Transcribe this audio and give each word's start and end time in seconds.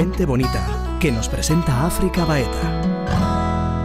Gente 0.00 0.24
bonita, 0.24 0.96
que 0.98 1.12
nos 1.12 1.28
presenta 1.28 1.84
África 1.84 2.24
Baeta. 2.24 3.82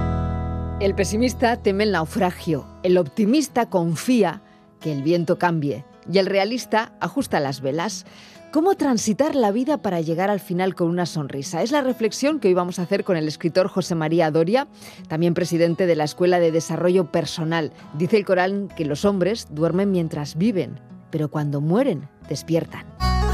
El 0.79 0.95
pesimista 0.95 1.57
teme 1.57 1.83
el 1.83 1.91
naufragio, 1.91 2.65
el 2.83 2.97
optimista 2.97 3.69
confía 3.69 4.41
que 4.79 4.93
el 4.93 5.03
viento 5.03 5.37
cambie 5.37 5.83
y 6.09 6.19
el 6.19 6.27
realista 6.27 6.93
ajusta 7.01 7.41
las 7.41 7.59
velas. 7.59 8.05
¿Cómo 8.53 8.75
transitar 8.75 9.35
la 9.35 9.51
vida 9.51 9.81
para 9.81 9.99
llegar 9.99 10.29
al 10.29 10.39
final 10.39 10.73
con 10.73 10.87
una 10.87 11.05
sonrisa? 11.05 11.61
Es 11.61 11.73
la 11.73 11.81
reflexión 11.81 12.39
que 12.39 12.47
hoy 12.47 12.53
vamos 12.53 12.79
a 12.79 12.83
hacer 12.83 13.03
con 13.03 13.17
el 13.17 13.27
escritor 13.27 13.67
José 13.67 13.95
María 13.95 14.31
Doria, 14.31 14.69
también 15.09 15.33
presidente 15.33 15.85
de 15.85 15.97
la 15.97 16.05
Escuela 16.05 16.39
de 16.39 16.53
Desarrollo 16.53 17.11
Personal. 17.11 17.73
Dice 17.93 18.15
el 18.15 18.23
Corán 18.23 18.69
que 18.69 18.85
los 18.85 19.03
hombres 19.03 19.49
duermen 19.51 19.91
mientras 19.91 20.37
viven, 20.37 20.79
pero 21.11 21.29
cuando 21.29 21.59
mueren 21.59 22.07
despiertan. 22.29 22.85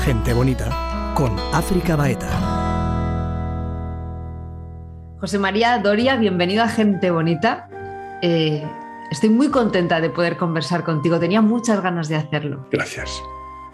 Gente 0.03 0.33
bonita 0.33 1.13
con 1.13 1.37
África 1.53 1.95
Baeta. 1.95 2.60
José 5.21 5.37
María 5.37 5.77
Doria, 5.77 6.15
bienvenido 6.15 6.63
a 6.63 6.67
Gente 6.67 7.11
Bonita. 7.11 7.69
Eh, 8.23 8.63
estoy 9.11 9.29
muy 9.29 9.51
contenta 9.51 10.01
de 10.01 10.09
poder 10.09 10.35
conversar 10.35 10.83
contigo. 10.83 11.19
Tenía 11.19 11.43
muchas 11.43 11.79
ganas 11.83 12.09
de 12.09 12.15
hacerlo. 12.15 12.67
Gracias. 12.71 13.21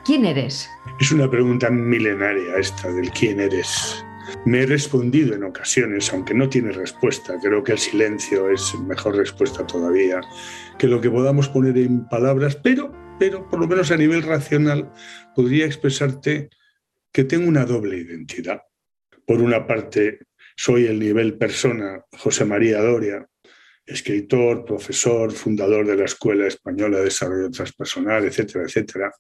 ¿Quién 0.04 0.26
eres? 0.26 0.70
Es 1.00 1.10
una 1.14 1.32
pregunta 1.32 1.70
milenaria 1.70 2.58
esta 2.58 2.92
del 2.92 3.12
quién 3.12 3.40
eres. 3.40 4.04
Me 4.44 4.64
he 4.64 4.66
respondido 4.66 5.36
en 5.36 5.46
ocasiones, 5.46 6.12
aunque 6.12 6.34
no 6.34 6.50
tiene 6.50 6.74
respuesta. 6.74 7.40
Creo 7.42 7.64
que 7.64 7.72
el 7.72 7.78
silencio 7.78 8.50
es 8.50 8.78
mejor 8.82 9.16
respuesta 9.16 9.66
todavía 9.66 10.20
que 10.78 10.88
lo 10.88 11.00
que 11.00 11.10
podamos 11.10 11.48
poner 11.48 11.78
en 11.78 12.10
palabras, 12.10 12.58
pero, 12.58 12.92
pero 13.20 13.48
por 13.48 13.62
lo 13.62 13.70
menos 13.70 13.90
a 13.92 13.96
nivel 13.96 14.24
racional 14.24 14.92
podría 15.34 15.66
expresarte 15.66 16.50
que 17.14 17.24
tengo 17.24 17.48
una 17.48 17.64
doble 17.64 18.00
identidad. 18.00 18.64
Por 19.26 19.42
una 19.42 19.66
parte, 19.66 20.27
soy 20.58 20.88
el 20.88 21.00
nivel 21.00 21.38
persona 21.38 22.04
José 22.18 22.44
María 22.44 22.82
Doria, 22.82 23.26
escritor, 23.86 24.66
profesor, 24.66 25.32
fundador 25.32 25.86
de 25.86 25.96
la 25.96 26.06
Escuela 26.06 26.48
Española 26.48 26.98
de 26.98 27.06
Desarrollo 27.06 27.52
Transpersonal, 27.52 28.26
etcétera, 28.26 28.66
etcétera. 28.66 29.12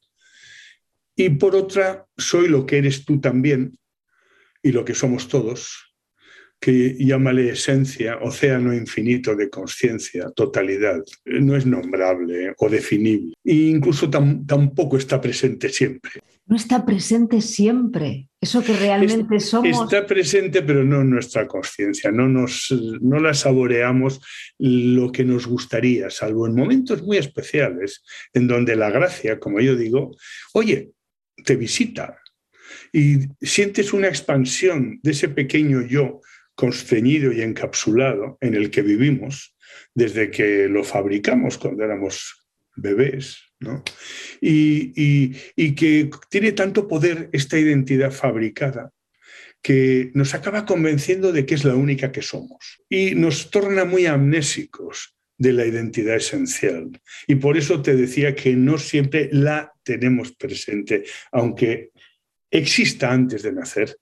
Y 1.15 1.29
por 1.29 1.55
otra, 1.55 2.05
soy 2.17 2.47
lo 2.49 2.65
que 2.65 2.79
eres 2.79 3.05
tú 3.05 3.21
también 3.21 3.77
y 4.61 4.71
lo 4.71 4.83
que 4.83 4.95
somos 4.95 5.27
todos, 5.27 5.93
que 6.59 6.95
llámale 6.99 7.49
esencia, 7.49 8.17
océano 8.17 8.73
infinito 8.73 9.35
de 9.35 9.49
conciencia, 9.49 10.31
totalidad. 10.35 11.03
No 11.25 11.55
es 11.55 11.65
nombrable 11.65 12.53
o 12.57 12.67
definible. 12.67 13.33
E 13.43 13.53
incluso 13.53 14.09
tampoco 14.09 14.97
está 14.97 15.21
presente 15.21 15.69
siempre. 15.69 16.19
No 16.47 16.55
está 16.55 16.85
presente 16.85 17.41
siempre. 17.41 18.29
Eso 18.39 18.63
que 18.63 18.73
realmente 18.73 19.39
somos. 19.39 19.83
Está 19.83 20.05
presente, 20.05 20.61
pero 20.61 20.83
no 20.83 21.01
en 21.01 21.09
nuestra 21.09 21.45
conciencia. 21.47 22.11
No, 22.11 22.27
nos, 22.27 22.73
no 23.01 23.19
la 23.19 23.33
saboreamos 23.33 24.21
lo 24.57 25.11
que 25.11 25.25
nos 25.25 25.45
gustaría, 25.45 26.09
salvo 26.09 26.47
en 26.47 26.55
momentos 26.55 27.03
muy 27.03 27.17
especiales, 27.17 28.03
en 28.33 28.47
donde 28.47 28.75
la 28.75 28.89
gracia, 28.89 29.39
como 29.39 29.59
yo 29.59 29.75
digo, 29.75 30.15
oye, 30.53 30.91
te 31.43 31.55
visita 31.55 32.17
y 32.91 33.19
sientes 33.41 33.93
una 33.93 34.07
expansión 34.07 34.99
de 35.03 35.11
ese 35.11 35.29
pequeño 35.29 35.81
yo 35.81 36.21
constreñido 36.55 37.31
y 37.31 37.41
encapsulado 37.41 38.37
en 38.41 38.55
el 38.55 38.71
que 38.71 38.81
vivimos 38.81 39.55
desde 39.93 40.31
que 40.31 40.67
lo 40.67 40.83
fabricamos 40.83 41.57
cuando 41.57 41.83
éramos 41.83 42.47
bebés, 42.75 43.37
¿no? 43.59 43.83
y, 44.41 45.35
y 45.55 45.75
que 45.75 46.09
tiene 46.29 46.51
tanto 46.51 46.87
poder 46.87 47.29
esta 47.31 47.57
identidad 47.57 48.11
fabricada 48.11 48.91
que 49.61 50.11
nos 50.13 50.33
acaba 50.33 50.65
convenciendo 50.65 51.31
de 51.31 51.45
que 51.45 51.55
es 51.55 51.65
la 51.65 51.75
única 51.75 52.11
que 52.11 52.21
somos 52.21 52.81
y 52.89 53.15
nos 53.15 53.49
torna 53.49 53.85
muy 53.85 54.05
amnésicos 54.05 55.17
de 55.37 55.53
la 55.53 55.65
identidad 55.65 56.15
esencial. 56.15 56.99
Y 57.27 57.35
por 57.35 57.57
eso 57.57 57.81
te 57.81 57.95
decía 57.95 58.35
que 58.35 58.55
no 58.55 58.77
siempre 58.77 59.29
la 59.31 59.73
tenemos 59.83 60.31
presente, 60.31 61.03
aunque 61.31 61.91
exista 62.49 63.11
antes 63.11 63.43
de 63.43 63.51
nacer, 63.51 63.97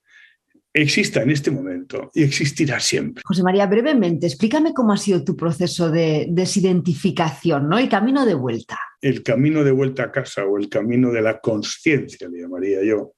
exista 0.76 1.22
en 1.24 1.32
este 1.32 1.52
momento 1.52 2.12
y 2.14 2.24
existirá 2.24 2.80
siempre. 2.80 3.24
José 3.26 3.44
María, 3.44 3.66
brevemente, 3.66 4.28
explícame 4.28 4.74
cómo 4.74 4.92
ha 4.92 4.98
sido 4.98 5.24
tu 5.24 5.36
proceso 5.36 5.90
de 5.90 6.28
desidentificación, 6.30 7.70
¿no? 7.70 7.80
El 7.80 7.88
camino 7.88 8.26
de 8.26 8.34
vuelta. 8.34 8.78
El 9.02 9.24
camino 9.24 9.64
de 9.64 9.72
vuelta 9.72 10.04
a 10.04 10.12
casa 10.12 10.46
o 10.46 10.58
el 10.58 10.68
camino 10.68 11.12
de 11.12 11.22
la 11.22 11.40
conciencia, 11.40 12.28
le 12.28 12.42
llamaría 12.42 12.84
yo. 12.84 13.14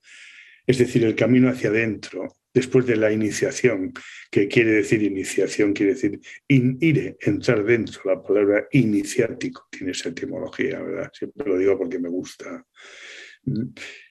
Es 0.67 0.77
decir, 0.77 1.03
el 1.03 1.15
camino 1.15 1.49
hacia 1.49 1.69
adentro, 1.69 2.27
después 2.53 2.85
de 2.85 2.95
la 2.95 3.11
iniciación, 3.11 3.91
que 4.29 4.47
quiere 4.47 4.71
decir 4.71 5.01
iniciación, 5.01 5.73
quiere 5.73 5.93
decir 5.93 6.19
ire, 6.47 7.17
entrar 7.21 7.63
dentro. 7.63 8.01
La 8.05 8.21
palabra 8.21 8.67
iniciático 8.71 9.67
tiene 9.71 9.93
esa 9.93 10.09
etimología, 10.09 10.79
¿verdad? 10.79 11.09
Siempre 11.11 11.47
lo 11.47 11.57
digo 11.57 11.77
porque 11.77 11.97
me 11.97 12.09
gusta. 12.09 12.65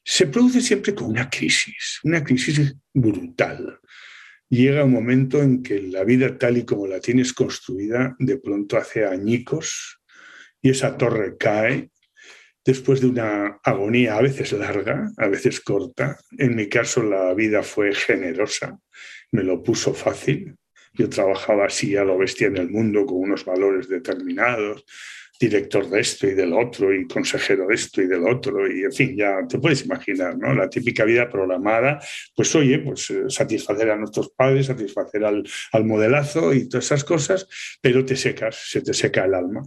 Se 0.05 0.27
produce 0.27 0.61
siempre 0.61 0.95
con 0.95 1.09
una 1.09 1.29
crisis, 1.29 2.01
una 2.05 2.23
crisis 2.23 2.75
brutal. 2.93 3.81
Llega 4.49 4.85
un 4.85 4.93
momento 4.93 5.43
en 5.43 5.63
que 5.63 5.83
la 5.83 6.05
vida 6.05 6.39
tal 6.39 6.57
y 6.57 6.65
como 6.65 6.87
la 6.87 7.01
tienes 7.01 7.33
construida, 7.33 8.15
de 8.19 8.39
pronto 8.39 8.77
hace 8.77 9.05
añicos 9.05 10.01
y 10.63 10.71
esa 10.71 10.97
torre 10.97 11.37
cae 11.37 11.91
después 12.65 13.01
de 13.01 13.07
una 13.07 13.61
agonía 13.63 14.17
a 14.17 14.23
veces 14.23 14.53
larga, 14.53 15.11
a 15.17 15.29
veces 15.29 15.61
corta. 15.61 16.19
En 16.37 16.57
mi 16.57 16.69
caso 16.69 17.03
la 17.03 17.33
vida 17.35 17.63
fue 17.63 17.95
generosa, 17.95 18.79
me 19.33 19.45
lo 19.45 19.63
puso 19.63 19.95
fácil. 19.95 20.57
Yo 20.93 21.09
trabajaba 21.09 21.67
así 21.67 21.97
a 21.97 22.05
lo 22.05 22.19
bestia 22.19 22.49
en 22.49 22.57
el 22.57 22.71
mundo 22.71 23.05
con 23.05 23.19
unos 23.19 23.45
valores 23.45 23.89
determinados, 23.89 24.85
director 25.41 25.89
de 25.89 26.01
esto 26.01 26.27
y 26.27 26.35
del 26.35 26.53
otro 26.53 26.95
y 26.95 27.07
consejero 27.07 27.67
de 27.67 27.75
esto 27.75 28.03
y 28.03 28.07
del 28.07 28.27
otro 28.27 28.71
y 28.71 28.85
en 28.85 28.93
fin, 28.93 29.17
ya 29.17 29.47
te 29.49 29.59
puedes 29.59 29.85
imaginar, 29.85 30.37
¿no? 30.39 30.55
La 30.55 30.69
típica 30.69 31.05
vida 31.05 31.29
programada, 31.29 32.01
pues 32.35 32.55
oye, 32.55 32.79
pues 32.79 33.11
eh, 33.11 33.25
satisfacer 33.29 33.91
a 33.91 33.97
nuestros 33.97 34.31
padres, 34.31 34.67
satisfacer 34.67 35.25
al, 35.25 35.43
al 35.73 35.85
modelazo 35.85 36.55
y 36.55 36.69
todas 36.69 36.87
esas 36.87 37.05
cosas, 37.05 37.49
pero 37.81 38.05
te 38.05 38.17
secas, 38.17 38.57
se 38.57 38.81
te 38.81 38.95
seca 38.95 39.25
el 39.25 39.35
alma 39.35 39.63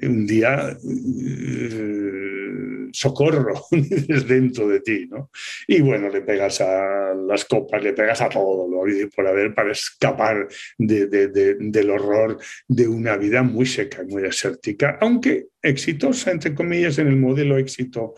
un 0.00 0.26
día 0.26 0.76
eh, 0.82 2.88
socorro 2.92 3.66
dentro 3.70 4.68
de 4.68 4.80
ti, 4.80 5.06
¿no? 5.10 5.30
Y 5.66 5.80
bueno, 5.80 6.08
le 6.08 6.22
pegas 6.22 6.60
a 6.60 7.14
las 7.14 7.44
copas, 7.44 7.82
le 7.82 7.92
pegas 7.92 8.20
a 8.20 8.28
todo 8.28 8.68
lo 8.68 8.82
por 9.14 9.26
haber 9.26 9.54
para 9.54 9.72
escapar 9.72 10.48
del 10.78 11.90
horror 11.90 12.38
de 12.68 12.88
una 12.88 13.16
vida 13.16 13.42
muy 13.42 13.66
seca, 13.66 14.02
muy 14.04 14.22
desértica, 14.22 14.98
aunque 15.00 15.48
exitosa, 15.62 16.30
entre 16.30 16.54
comillas, 16.54 16.98
en 16.98 17.08
el 17.08 17.16
modelo 17.16 17.58
éxito 17.58 18.14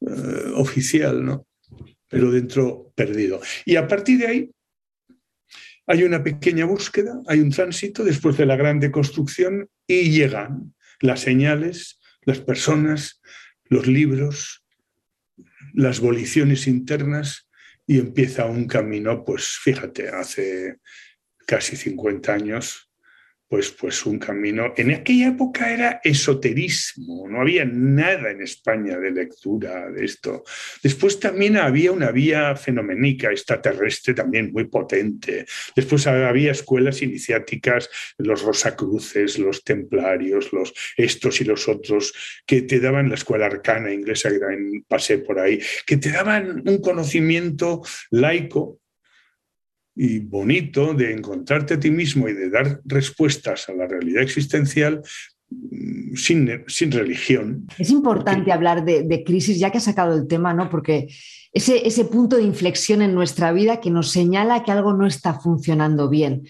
eh, 0.00 0.52
oficial, 0.54 1.24
¿no? 1.24 1.46
Pero 2.08 2.30
dentro 2.30 2.92
perdido. 2.94 3.40
Y 3.64 3.76
a 3.76 3.86
partir 3.86 4.20
de 4.20 4.26
ahí 4.26 4.50
hay 5.88 6.02
una 6.02 6.22
pequeña 6.22 6.64
búsqueda, 6.64 7.20
hay 7.26 7.40
un 7.40 7.50
tránsito 7.50 8.04
después 8.04 8.36
de 8.36 8.46
la 8.46 8.56
gran 8.56 8.80
deconstrucción 8.80 9.68
y 9.86 10.10
llegan 10.10 10.74
las 11.00 11.20
señales, 11.20 12.00
las 12.22 12.40
personas, 12.40 13.20
los 13.64 13.86
libros, 13.86 14.64
las 15.74 16.00
voliciones 16.00 16.66
internas 16.66 17.48
y 17.86 17.98
empieza 17.98 18.46
un 18.46 18.66
camino, 18.66 19.24
pues 19.24 19.58
fíjate, 19.62 20.08
hace 20.08 20.78
casi 21.46 21.76
50 21.76 22.32
años, 22.32 22.85
pues, 23.48 23.70
pues 23.70 24.04
un 24.06 24.18
camino. 24.18 24.72
En 24.76 24.92
aquella 24.92 25.28
época 25.28 25.72
era 25.72 26.00
esoterismo, 26.02 27.28
no 27.28 27.40
había 27.40 27.64
nada 27.64 28.30
en 28.30 28.42
España 28.42 28.98
de 28.98 29.10
lectura 29.10 29.90
de 29.90 30.04
esto. 30.04 30.44
Después 30.82 31.20
también 31.20 31.56
había 31.56 31.92
una 31.92 32.10
vía 32.10 32.56
fenoménica 32.56 33.30
extraterrestre 33.30 34.14
también 34.14 34.52
muy 34.52 34.64
potente. 34.64 35.46
Después 35.74 36.06
había 36.06 36.52
escuelas 36.52 37.02
iniciáticas, 37.02 37.88
los 38.18 38.42
Rosacruces, 38.42 39.38
los 39.38 39.62
Templarios, 39.62 40.52
los 40.52 40.74
estos 40.96 41.40
y 41.40 41.44
los 41.44 41.68
otros, 41.68 42.12
que 42.46 42.62
te 42.62 42.80
daban 42.80 43.08
la 43.08 43.14
escuela 43.14 43.46
arcana 43.46 43.92
inglesa, 43.92 44.30
que 44.30 44.38
pasé 44.88 45.18
por 45.18 45.38
ahí, 45.38 45.60
que 45.86 45.96
te 45.96 46.10
daban 46.10 46.62
un 46.66 46.80
conocimiento 46.80 47.82
laico 48.10 48.80
y 49.96 50.18
bonito 50.18 50.92
de 50.92 51.12
encontrarte 51.12 51.74
a 51.74 51.80
ti 51.80 51.90
mismo 51.90 52.28
y 52.28 52.34
de 52.34 52.50
dar 52.50 52.80
respuestas 52.84 53.68
a 53.70 53.72
la 53.72 53.86
realidad 53.86 54.22
existencial 54.22 55.00
mm, 55.50 56.14
sin, 56.14 56.64
sin 56.68 56.92
religión. 56.92 57.66
Es 57.78 57.90
importante 57.90 58.52
hablar 58.52 58.84
de, 58.84 59.24
crisis, 59.24 59.58
ya 59.58 59.70
que 59.70 59.78
has 59.78 59.84
sacado 59.84 60.14
el 60.14 60.28
tema, 60.28 60.52
¿no? 60.52 60.68
Porque 60.68 61.08
ese, 61.52 61.86
ese 61.86 62.04
punto 62.04 62.36
de 62.36 62.42
inflexión 62.42 63.00
en 63.00 63.14
nuestra 63.14 63.52
vida 63.52 63.80
que 63.80 63.90
nos 63.90 64.10
señala 64.10 64.62
que 64.62 64.72
algo 64.72 64.92
no 64.92 65.06
está 65.06 65.40
funcionando 65.40 66.10
bien. 66.10 66.42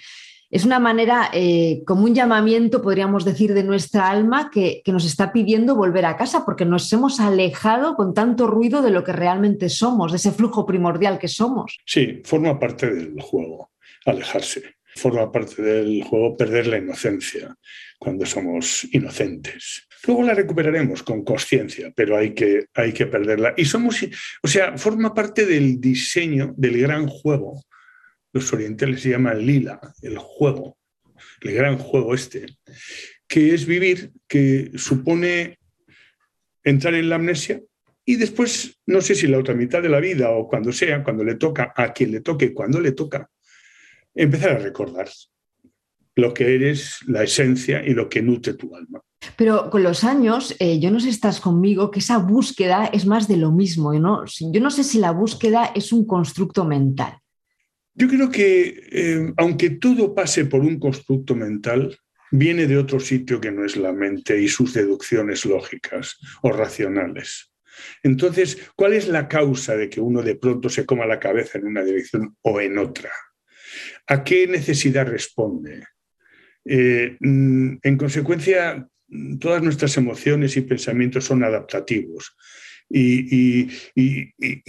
Es 0.57 0.65
una 0.65 0.79
manera, 0.79 1.29
eh, 1.35 1.83
como 1.85 2.05
un 2.05 2.15
llamamiento, 2.15 2.81
podríamos 2.81 3.27
decir, 3.27 3.53
de 3.53 3.63
nuestra 3.63 4.09
alma 4.09 4.49
que, 4.51 4.81
que, 4.83 4.91
nos 4.91 5.05
está 5.05 5.31
pidiendo 5.31 5.77
volver 5.77 6.07
a 6.07 6.17
casa 6.17 6.47
porque 6.47 6.65
nos 6.65 6.91
hemos 6.95 7.21
alejado 7.21 7.95
con 7.95 8.15
tanto 8.15 8.47
ruido 8.47 8.81
de 8.81 8.89
lo 8.89 9.05
que 9.05 9.13
realmente 9.13 9.69
somos, 9.69 10.13
de 10.13 10.17
ese 10.17 10.33
flujo 10.33 10.65
primordial 10.65 11.19
que 11.19 11.29
somos. 11.29 11.77
Sí, 11.85 12.23
forma 12.25 12.59
parte 12.59 12.91
del 12.91 13.21
juego, 13.21 13.73
alejarse. 14.07 14.63
Forma 14.95 15.31
parte 15.31 15.61
del 15.61 16.03
juego 16.05 16.39
perder 16.39 16.69
la 16.69 16.79
inocencia 16.79 17.55
cuando 17.99 18.25
somos 18.25 18.89
inocentes. 18.93 19.87
Luego 20.07 20.23
la 20.23 20.33
recuperaremos 20.33 21.03
con 21.03 21.23
conciencia, 21.23 21.93
pero 21.95 22.17
hay 22.17 22.33
que, 22.33 22.65
hay 22.73 22.95
que 22.95 23.05
perderla. 23.05 23.53
Y 23.59 23.67
somos, 23.67 24.03
o 24.43 24.49
sea, 24.49 24.79
forma 24.79 25.13
parte 25.13 25.45
del 25.45 25.79
diseño 25.83 26.55
del 26.57 26.81
gran 26.81 27.09
juego 27.09 27.61
los 28.37 28.53
orientales 28.53 29.01
se 29.01 29.11
llaman 29.11 29.45
lila, 29.45 29.81
el 30.03 30.19
juego, 30.19 30.77
el 31.41 31.55
gran 31.55 31.79
juego 31.79 32.15
este, 32.15 32.47
que 33.27 33.55
es 33.55 33.67
vivir, 33.67 34.13
que 34.29 34.73
supone 34.77 35.59
entrar 36.63 36.95
en 36.95 37.09
la 37.09 37.17
amnesia 37.17 37.63
y 38.05 38.17
después, 38.17 38.79
no 38.87 39.01
sé 39.01 39.15
si 39.15 39.27
la 39.27 39.39
otra 39.39 39.55
mitad 39.55 39.83
de 39.83 39.89
la 39.89 40.01
vida 40.01 40.31
o 40.31 40.47
cuando 40.49 40.71
sea, 40.71 41.03
cuando 41.03 41.25
le 41.25 41.37
toca, 41.37 41.73
a 41.75 41.93
quien 41.93 42.13
le 42.13 42.21
toque, 42.21 42.53
cuando 42.53 42.79
le 42.79 42.93
toca, 42.93 43.29
empezar 44.15 44.53
a 44.53 44.59
recordar 44.59 45.09
lo 46.15 46.33
que 46.33 46.55
eres, 46.55 46.99
la 47.07 47.23
esencia 47.23 47.85
y 47.85 47.95
lo 47.95 48.09
que 48.09 48.23
nutre 48.23 48.55
tu 48.55 48.75
alma. 48.77 49.01
Pero 49.37 49.71
con 49.71 49.83
los 49.83 50.05
años, 50.05 50.55
eh, 50.59 50.79
yo 50.79 50.91
no 50.91 51.01
sé 51.01 51.09
estás 51.09 51.41
conmigo, 51.41 51.91
que 51.91 51.99
esa 51.99 52.19
búsqueda 52.19 52.87
es 52.87 53.07
más 53.07 53.29
de 53.29 53.39
lo 53.39 53.51
mismo. 53.51 53.93
Yo 53.93 54.61
no 54.61 54.71
sé 54.71 54.85
si 54.85 54.99
la 54.99 55.11
búsqueda 55.11 55.73
es 55.75 55.93
un 55.93 56.07
constructo 56.07 56.65
mental. 56.65 57.19
Yo 57.99 58.09
creo 58.09 58.31
que 58.31 58.89
eh, 58.93 59.33
aunque 59.39 59.71
todo 59.71 60.15
pase 60.15 60.45
por 60.45 60.61
un 60.61 60.79
constructo 60.79 61.35
mental, 61.35 61.99
viene 62.31 62.67
de 62.67 62.77
otro 62.77 63.01
sitio 63.01 63.41
que 63.41 63.51
no 63.51 63.65
es 63.65 63.77
la 63.79 63.93
mente 63.93 64.39
y 64.39 64.49
sus 64.49 64.75
deducciones 64.75 65.47
lógicas 65.47 66.19
o 66.43 66.53
racionales. 66.53 67.53
Entonces, 68.03 68.59
¿cuál 68.77 68.93
es 68.93 69.09
la 69.09 69.29
causa 69.29 69.77
de 69.77 69.89
que 69.89 70.03
uno 70.03 70.23
de 70.23 70.37
pronto 70.37 70.69
se 70.69 70.85
coma 70.85 71.07
la 71.07 71.19
cabeza 71.19 71.57
en 71.57 71.67
una 71.67 71.83
dirección 71.83 72.37
o 72.43 72.61
en 72.61 72.77
otra? 72.77 73.11
¿A 74.07 74.23
qué 74.23 74.47
necesidad 74.47 75.07
responde? 75.07 75.85
Eh, 76.67 77.17
mm, 77.19 77.77
en 77.83 77.97
consecuencia, 77.97 78.87
todas 79.41 79.63
nuestras 79.63 79.97
emociones 79.97 80.55
y 80.59 80.63
pensamientos 80.63 81.25
son 81.25 81.45
adaptativos 81.45 82.37
y 82.89 83.69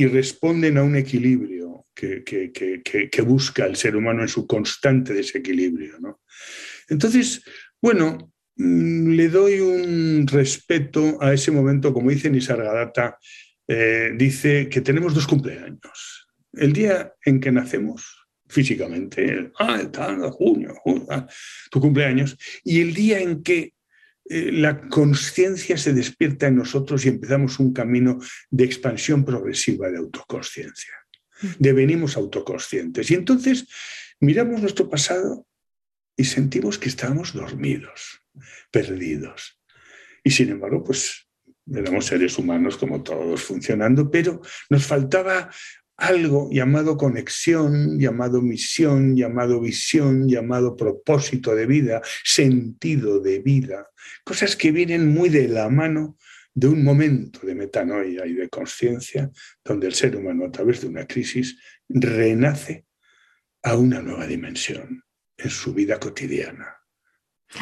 responden 0.07 0.77
a 0.77 0.83
un 0.83 0.95
equilibrio 0.95 1.56
que, 1.97 3.21
busca 3.25 3.65
el 3.65 3.75
ser 3.75 3.95
humano 3.95 4.21
en 4.21 4.27
su 4.27 4.45
constante 4.45 5.13
desequilibrio. 5.13 6.19
Entonces, 6.89 7.43
bueno, 7.81 8.33
mm, 8.55 9.09
le 9.11 9.29
doy 9.29 9.59
un 9.59 10.27
respeto 10.27 11.17
a 11.21 11.33
ese 11.33 11.51
momento, 11.51 11.93
como 11.93 12.11
dice 12.11 12.29
Nisargadatta, 12.29 13.17
eh, 13.67 14.11
dice 14.15 14.69
que 14.69 14.81
tenemos 14.81 15.13
dos 15.13 15.27
cumpleaños. 15.27 16.27
El 16.53 16.73
día 16.73 17.13
en 17.25 17.39
que 17.39 17.51
nacemos 17.51 18.27
físicamente, 18.47 19.51
ah, 19.59 19.81
el 19.81 20.31
junio, 20.31 20.75
ah, 21.09 21.27
tu 21.69 21.81
cumpleaños, 21.81 22.37
y 22.63 22.79
el 22.79 22.93
día 22.93 23.19
en 23.19 23.43
que 23.43 23.73
eh, 24.29 24.51
la 24.51 24.87
conciencia 24.87 25.77
se 25.77 25.93
despierta 25.93 26.47
en 26.47 26.55
nosotros 26.55 27.05
y 27.05 27.09
empezamos 27.09 27.59
un 27.59 27.73
camino 27.73 28.19
de 28.49 28.63
expansión 28.63 29.25
progresiva 29.25 29.89
de 29.89 29.97
autoconsciencia 29.97 30.93
devenimos 31.59 32.17
autoconscientes. 32.17 33.11
Y 33.11 33.15
entonces 33.15 33.67
miramos 34.19 34.61
nuestro 34.61 34.89
pasado 34.89 35.45
y 36.15 36.25
sentimos 36.25 36.77
que 36.77 36.89
estábamos 36.89 37.33
dormidos, 37.33 38.21
perdidos. 38.71 39.59
Y 40.23 40.31
sin 40.31 40.49
embargo, 40.49 40.83
pues 40.83 41.27
éramos 41.71 42.05
seres 42.05 42.37
humanos 42.37 42.77
como 42.77 43.03
todos 43.03 43.41
funcionando, 43.41 44.09
pero 44.09 44.41
nos 44.69 44.85
faltaba 44.85 45.49
algo 45.97 46.49
llamado 46.51 46.95
conexión, 46.95 47.99
llamado 47.99 48.41
misión, 48.41 49.15
llamado 49.15 49.59
visión, 49.59 50.27
llamado 50.27 50.75
propósito 50.75 51.55
de 51.55 51.65
vida, 51.65 52.01
sentido 52.23 53.19
de 53.19 53.39
vida, 53.39 53.89
cosas 54.23 54.55
que 54.55 54.71
vienen 54.71 55.09
muy 55.09 55.29
de 55.29 55.47
la 55.47 55.69
mano 55.69 56.17
de 56.57 56.67
un 56.67 56.83
momento 56.83 57.45
de 57.45 57.53
metanoia 57.53 58.25
y 58.25 58.33
de 58.33 58.49
conciencia 58.49 59.29
donde 59.63 59.85
el 59.85 59.93
ser 59.93 60.15
humano 60.15 60.45
a 60.45 60.51
través 60.51 60.81
de 60.81 60.87
una 60.87 61.05
crisis 61.05 61.55
renace 61.87 62.87
a 63.61 63.75
una 63.75 64.01
nueva 64.01 64.25
dimensión 64.25 65.03
en 65.37 65.49
su 65.51 65.71
vida 65.71 65.99
cotidiana. 65.99 66.75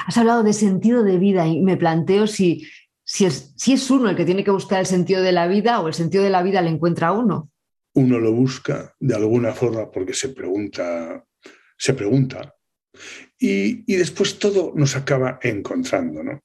Has 0.07 0.17
hablado 0.17 0.43
de 0.43 0.53
sentido 0.53 1.03
de 1.03 1.17
vida 1.17 1.45
y 1.45 1.61
me 1.61 1.75
planteo 1.75 2.25
si, 2.25 2.65
si, 3.03 3.25
es, 3.25 3.53
si 3.57 3.73
es 3.73 3.91
uno 3.91 4.09
el 4.09 4.15
que 4.15 4.23
tiene 4.23 4.45
que 4.45 4.51
buscar 4.51 4.79
el 4.79 4.85
sentido 4.85 5.21
de 5.21 5.33
la 5.33 5.49
vida 5.49 5.81
o 5.81 5.89
el 5.89 5.93
sentido 5.93 6.23
de 6.23 6.29
la 6.29 6.41
vida 6.41 6.61
le 6.61 6.69
encuentra 6.69 7.09
a 7.09 7.11
uno. 7.11 7.51
Uno 7.95 8.17
lo 8.17 8.31
busca 8.31 8.95
de 8.97 9.13
alguna 9.13 9.51
forma 9.51 9.91
porque 9.91 10.13
se 10.13 10.29
pregunta, 10.29 11.21
se 11.77 11.93
pregunta 11.93 12.55
y, 13.37 13.93
y 13.93 13.97
después 13.97 14.39
todo 14.39 14.71
nos 14.73 14.95
acaba 14.95 15.37
encontrando, 15.41 16.23
¿no? 16.23 16.41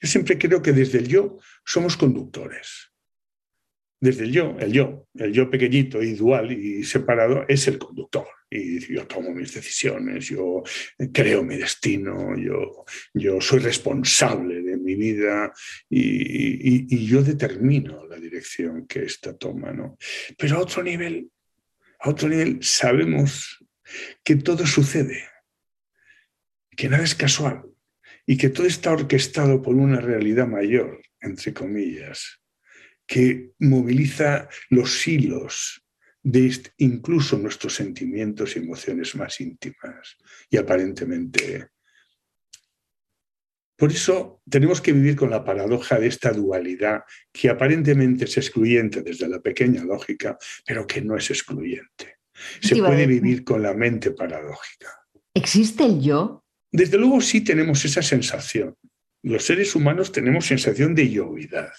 Yo 0.00 0.08
siempre 0.08 0.38
creo 0.38 0.62
que 0.62 0.72
desde 0.72 0.98
el 0.98 1.08
yo 1.08 1.38
somos 1.64 1.96
conductores. 1.96 2.92
Desde 3.98 4.24
el 4.24 4.32
yo, 4.32 4.56
el 4.60 4.72
yo, 4.72 5.08
el 5.14 5.32
yo 5.32 5.50
pequeñito 5.50 6.02
y 6.02 6.12
dual 6.12 6.52
y 6.52 6.84
separado 6.84 7.44
es 7.48 7.66
el 7.66 7.78
conductor. 7.78 8.26
Y 8.50 8.94
yo 8.94 9.06
tomo 9.06 9.32
mis 9.32 9.54
decisiones, 9.54 10.28
yo 10.28 10.62
creo 11.12 11.42
mi 11.42 11.56
destino, 11.56 12.36
yo, 12.36 12.84
yo 13.14 13.40
soy 13.40 13.58
responsable 13.60 14.62
de 14.62 14.76
mi 14.76 14.94
vida 14.94 15.52
y, 15.88 16.94
y 16.94 17.06
yo 17.06 17.22
determino 17.22 18.06
la 18.06 18.16
dirección 18.20 18.86
que 18.86 19.04
ésta 19.04 19.36
toma. 19.36 19.72
¿no? 19.72 19.96
Pero 20.36 20.56
a 20.56 20.60
otro 20.60 20.82
nivel, 20.82 21.30
a 22.00 22.10
otro 22.10 22.28
nivel 22.28 22.62
sabemos 22.62 23.64
que 24.22 24.36
todo 24.36 24.66
sucede, 24.66 25.24
que 26.76 26.88
nada 26.88 27.04
es 27.04 27.14
casual, 27.14 27.64
y 28.26 28.36
que 28.36 28.48
todo 28.50 28.66
está 28.66 28.92
orquestado 28.92 29.62
por 29.62 29.76
una 29.76 30.00
realidad 30.00 30.48
mayor, 30.48 31.00
entre 31.20 31.54
comillas, 31.54 32.40
que 33.06 33.52
moviliza 33.60 34.48
los 34.68 35.06
hilos 35.06 35.86
de 36.22 36.52
incluso 36.78 37.38
nuestros 37.38 37.76
sentimientos 37.76 38.56
y 38.56 38.58
emociones 38.58 39.14
más 39.14 39.40
íntimas 39.40 40.16
y 40.50 40.56
aparentemente. 40.56 41.68
Por 43.76 43.92
eso 43.92 44.42
tenemos 44.50 44.80
que 44.80 44.92
vivir 44.92 45.14
con 45.14 45.30
la 45.30 45.44
paradoja 45.44 46.00
de 46.00 46.08
esta 46.08 46.32
dualidad 46.32 47.02
que 47.32 47.48
aparentemente 47.48 48.24
es 48.24 48.36
excluyente 48.38 49.02
desde 49.02 49.28
la 49.28 49.40
pequeña 49.40 49.84
lógica, 49.84 50.36
pero 50.66 50.84
que 50.84 51.00
no 51.00 51.16
es 51.16 51.30
excluyente. 51.30 52.16
Se 52.60 52.76
puede 52.76 53.06
vivir 53.06 53.44
con 53.44 53.62
la 53.62 53.74
mente 53.74 54.10
paradójica. 54.10 54.88
¿Existe 55.32 55.84
el 55.84 56.00
yo? 56.00 56.45
Desde 56.76 56.98
luego 56.98 57.22
sí 57.22 57.40
tenemos 57.40 57.82
esa 57.86 58.02
sensación. 58.02 58.76
Los 59.22 59.44
seres 59.44 59.74
humanos 59.74 60.12
tenemos 60.12 60.44
sensación 60.44 60.94
de 60.94 61.10
yoidad. 61.10 61.72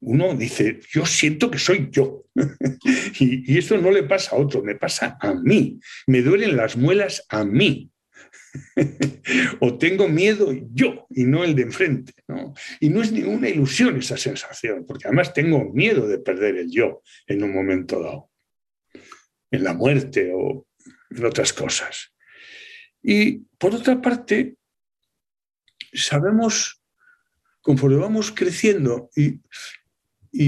Uno 0.00 0.36
dice, 0.36 0.78
yo 0.92 1.04
siento 1.04 1.50
que 1.50 1.58
soy 1.58 1.88
yo. 1.90 2.24
y, 3.18 3.52
y, 3.52 3.58
eso 3.58 3.76
no 3.76 3.90
le 3.90 4.04
pasa 4.04 4.36
a 4.36 4.38
otro, 4.38 4.62
me 4.62 4.76
pasa 4.76 5.18
a 5.20 5.34
mí. 5.34 5.80
Me 6.06 6.22
duelen 6.22 6.56
las 6.56 6.76
muelas 6.76 7.26
a 7.28 7.44
mí. 7.44 7.90
o 9.60 9.76
tengo 9.78 10.08
miedo 10.08 10.52
yo 10.72 11.08
y 11.10 11.24
no 11.24 11.42
el 11.42 11.56
de 11.56 11.62
enfrente. 11.62 12.12
Y 12.78 12.90
no 12.90 13.02
es 13.02 13.10
ninguna 13.10 13.48
ilusión 13.48 13.96
esa 13.96 14.16
sensación, 14.16 14.86
porque 14.86 15.08
además 15.08 15.34
tengo 15.34 15.72
miedo 15.72 16.06
de 16.06 16.18
perder 16.18 16.56
el 16.56 16.70
yo 16.70 17.02
en 17.26 17.42
un 17.42 17.52
momento 17.52 18.00
dado, 18.00 18.30
en 19.50 19.64
la 19.64 19.74
muerte 19.74 20.30
o 20.32 20.68
en 21.10 21.24
otras 21.24 21.52
cosas. 21.52 22.12
Y 23.02 23.38
por 23.58 23.74
otra 23.74 24.00
parte, 24.00 24.56
sabemos, 25.92 26.80
conforme 27.60 27.96
vamos 27.96 28.32
creciendo 28.32 29.10
y, 29.14 29.40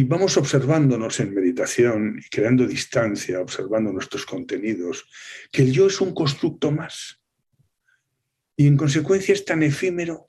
vamos 0.04 0.36
observándonos 0.36 1.18
en 1.20 1.34
meditación 1.34 2.20
y 2.24 2.28
creando 2.28 2.66
distancia, 2.66 3.40
observando 3.40 3.92
nuestros 3.92 4.26
contenidos, 4.26 5.06
que 5.50 5.62
el 5.62 5.72
yo 5.72 5.86
es 5.86 6.00
un 6.00 6.14
constructo 6.14 6.70
más. 6.70 7.20
Y 8.56 8.66
en 8.66 8.76
consecuencia 8.76 9.32
es 9.32 9.44
tan 9.44 9.62
efímero 9.62 10.26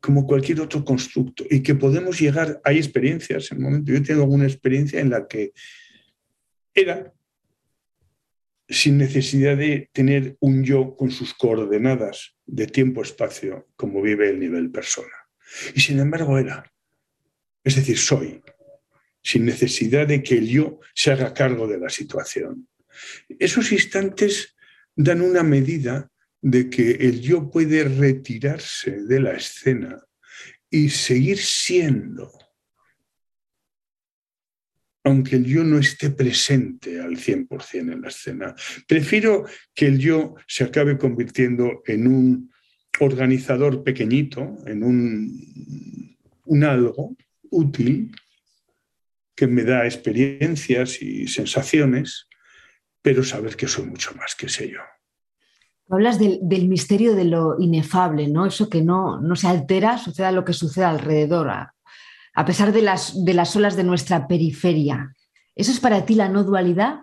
como 0.00 0.26
cualquier 0.26 0.60
otro 0.60 0.84
constructo 0.84 1.44
y 1.48 1.62
que 1.62 1.74
podemos 1.74 2.18
llegar, 2.18 2.60
hay 2.64 2.78
experiencias, 2.78 3.52
en 3.52 3.58
el 3.58 3.64
momento, 3.64 3.92
yo 3.92 4.02
tengo 4.02 4.22
alguna 4.22 4.46
experiencia 4.46 5.00
en 5.00 5.10
la 5.10 5.26
que 5.26 5.52
era 6.74 7.12
sin 8.68 8.98
necesidad 8.98 9.56
de 9.56 9.90
tener 9.92 10.36
un 10.40 10.64
yo 10.64 10.96
con 10.96 11.10
sus 11.10 11.34
coordenadas 11.34 12.36
de 12.44 12.66
tiempo-espacio 12.66 13.68
como 13.76 14.02
vive 14.02 14.28
el 14.28 14.40
nivel 14.40 14.70
persona. 14.70 15.14
Y 15.74 15.80
sin 15.80 16.00
embargo 16.00 16.38
era, 16.38 16.72
es 17.62 17.76
decir, 17.76 17.98
soy, 17.98 18.42
sin 19.22 19.44
necesidad 19.44 20.06
de 20.06 20.22
que 20.22 20.38
el 20.38 20.48
yo 20.48 20.80
se 20.94 21.12
haga 21.12 21.34
cargo 21.34 21.66
de 21.66 21.78
la 21.78 21.88
situación. 21.88 22.68
Esos 23.38 23.72
instantes 23.72 24.56
dan 24.94 25.20
una 25.20 25.42
medida 25.42 26.10
de 26.40 26.70
que 26.70 26.92
el 26.92 27.20
yo 27.20 27.50
puede 27.50 27.84
retirarse 27.84 29.02
de 29.02 29.20
la 29.20 29.32
escena 29.32 30.00
y 30.70 30.88
seguir 30.90 31.38
siendo, 31.38 32.30
aunque 35.06 35.36
el 35.36 35.44
yo 35.44 35.62
no 35.62 35.78
esté 35.78 36.10
presente 36.10 37.00
al 37.00 37.16
100% 37.16 37.92
en 37.92 38.00
la 38.00 38.08
escena. 38.08 38.56
Prefiero 38.88 39.44
que 39.72 39.86
el 39.86 40.00
yo 40.00 40.34
se 40.48 40.64
acabe 40.64 40.98
convirtiendo 40.98 41.80
en 41.86 42.08
un 42.08 42.52
organizador 42.98 43.84
pequeñito, 43.84 44.56
en 44.66 44.82
un, 44.82 46.16
un 46.46 46.64
algo 46.64 47.16
útil 47.50 48.10
que 49.36 49.46
me 49.46 49.62
da 49.62 49.84
experiencias 49.84 51.00
y 51.00 51.28
sensaciones, 51.28 52.26
pero 53.00 53.22
saber 53.22 53.54
que 53.54 53.68
soy 53.68 53.86
mucho 53.86 54.12
más 54.16 54.34
que 54.34 54.46
ese 54.46 54.68
yo. 54.68 54.80
Hablas 55.88 56.18
del, 56.18 56.66
misterio 56.66 57.14
de 57.14 57.26
lo 57.26 57.60
inefable, 57.60 58.26
¿no? 58.26 58.44
Eso 58.44 58.68
que 58.68 58.82
no, 58.82 59.20
no 59.20 59.36
se 59.36 59.46
altera, 59.46 59.98
suceda 59.98 60.32
lo 60.32 60.44
que 60.44 60.52
suceda 60.52 60.90
alrededor, 60.90 61.48
pesar 62.44 62.72
de 62.72 62.82
las, 62.82 63.24
de 63.24 63.34
las 63.34 63.54
olas 63.56 63.76
de 63.76 63.84
nuestra 63.84 64.28
periferia. 64.28 65.14
¿Eso 65.54 65.72
es 65.72 65.80
para 65.80 66.04
ti 66.04 66.14
la 66.14 66.28
no 66.28 66.44
dualidad? 66.44 67.00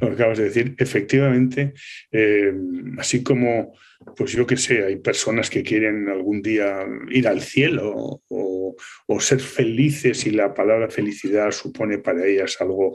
Lo 0.00 0.08
acabas 0.08 0.38
de 0.38 0.44
decir, 0.44 0.74
efectivamente, 0.78 1.72
eh, 2.12 2.52
así 2.98 3.22
como, 3.22 3.72
pues 4.14 4.32
yo 4.32 4.46
que 4.46 4.56
sé, 4.56 4.84
hay 4.84 4.96
personas 4.96 5.48
que 5.48 5.62
quieren 5.62 6.08
algún 6.08 6.42
día 6.42 6.84
ir 7.08 7.26
al 7.26 7.40
cielo 7.40 8.22
o, 8.28 8.76
ser 9.18 9.40
felices 9.40 10.26
y 10.26 10.30
la 10.30 10.52
palabra 10.52 10.90
felicidad 10.90 11.50
supone 11.50 11.98
para 11.98 12.26
ellas 12.26 12.58
algo, 12.60 12.94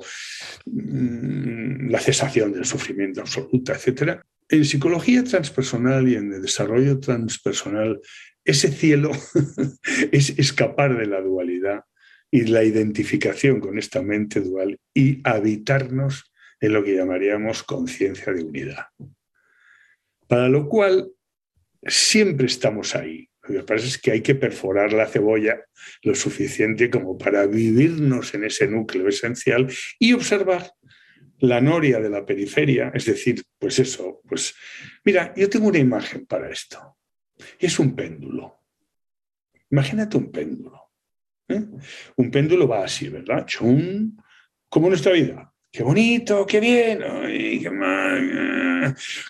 mm, 0.66 1.90
la 1.90 2.00
cesación 2.00 2.54
del 2.54 2.66
sufrimiento 2.66 3.22
absoluta, 3.22 3.74
etcétera. 3.74 4.24
En 4.48 4.64
psicología 4.64 5.24
transpersonal 5.24 6.08
y 6.08 6.16
en 6.16 6.32
el 6.32 6.42
desarrollo 6.44 7.00
transpersonal, 7.00 8.00
ese 8.44 8.72
cielo 8.72 9.12
es 10.12 10.38
escapar 10.38 10.98
de 10.98 11.06
la 11.06 11.22
dualidad 11.22 11.84
y 12.32 12.46
la 12.46 12.64
identificación 12.64 13.60
con 13.60 13.78
esta 13.78 14.02
mente 14.02 14.40
dual 14.40 14.80
y 14.94 15.20
habitarnos 15.24 16.32
en 16.60 16.74
lo 16.74 16.84
que 16.84 16.96
llamaríamos 16.96 17.64
conciencia 17.64 18.32
de 18.32 18.44
unidad. 18.44 18.86
Para 20.28 20.48
lo 20.48 20.70
cual 20.70 21.12
siempre 21.86 22.46
estamos 22.46 22.96
ahí. 22.96 23.28
Lo 23.44 23.60
que 23.60 23.64
pasa 23.64 23.86
es 23.86 23.98
que 23.98 24.12
hay 24.12 24.22
que 24.22 24.36
perforar 24.36 24.94
la 24.94 25.08
cebolla 25.08 25.66
lo 26.04 26.14
suficiente 26.16 26.90
como 26.90 27.18
para 27.18 27.48
vivirnos 27.48 28.34
en 28.34 28.46
ese 28.46 28.68
núcleo 28.68 29.08
esencial 29.08 29.68
y 30.00 30.14
observar 30.14 30.72
la 31.40 31.60
noria 31.60 32.00
de 32.00 32.10
la 32.10 32.24
periferia, 32.24 32.92
es 32.94 33.06
decir, 33.06 33.44
pues 33.58 33.80
eso, 33.80 34.22
pues 34.30 34.54
mira, 35.04 35.34
yo 35.36 35.50
tengo 35.50 35.68
una 35.68 35.80
imagen 35.80 36.28
para 36.28 36.52
esto. 36.52 36.98
Y 37.60 37.66
es 37.66 37.80
un 37.80 37.96
péndulo. 37.96 38.60
Imagínate 39.70 40.18
un 40.18 40.32
péndulo. 40.32 40.92
¿eh? 41.48 41.64
Un 42.18 42.32
péndulo 42.32 42.68
va 42.68 42.86
así, 42.86 43.10
¿verdad? 43.10 43.46
Chum, 43.46 44.18
como 44.70 44.90
nuestra 44.90 45.14
vida. 45.14 45.54
Qué 45.72 45.84
bonito, 45.84 46.46
qué 46.46 46.60
bien, 46.60 47.00
qué, 47.00 47.72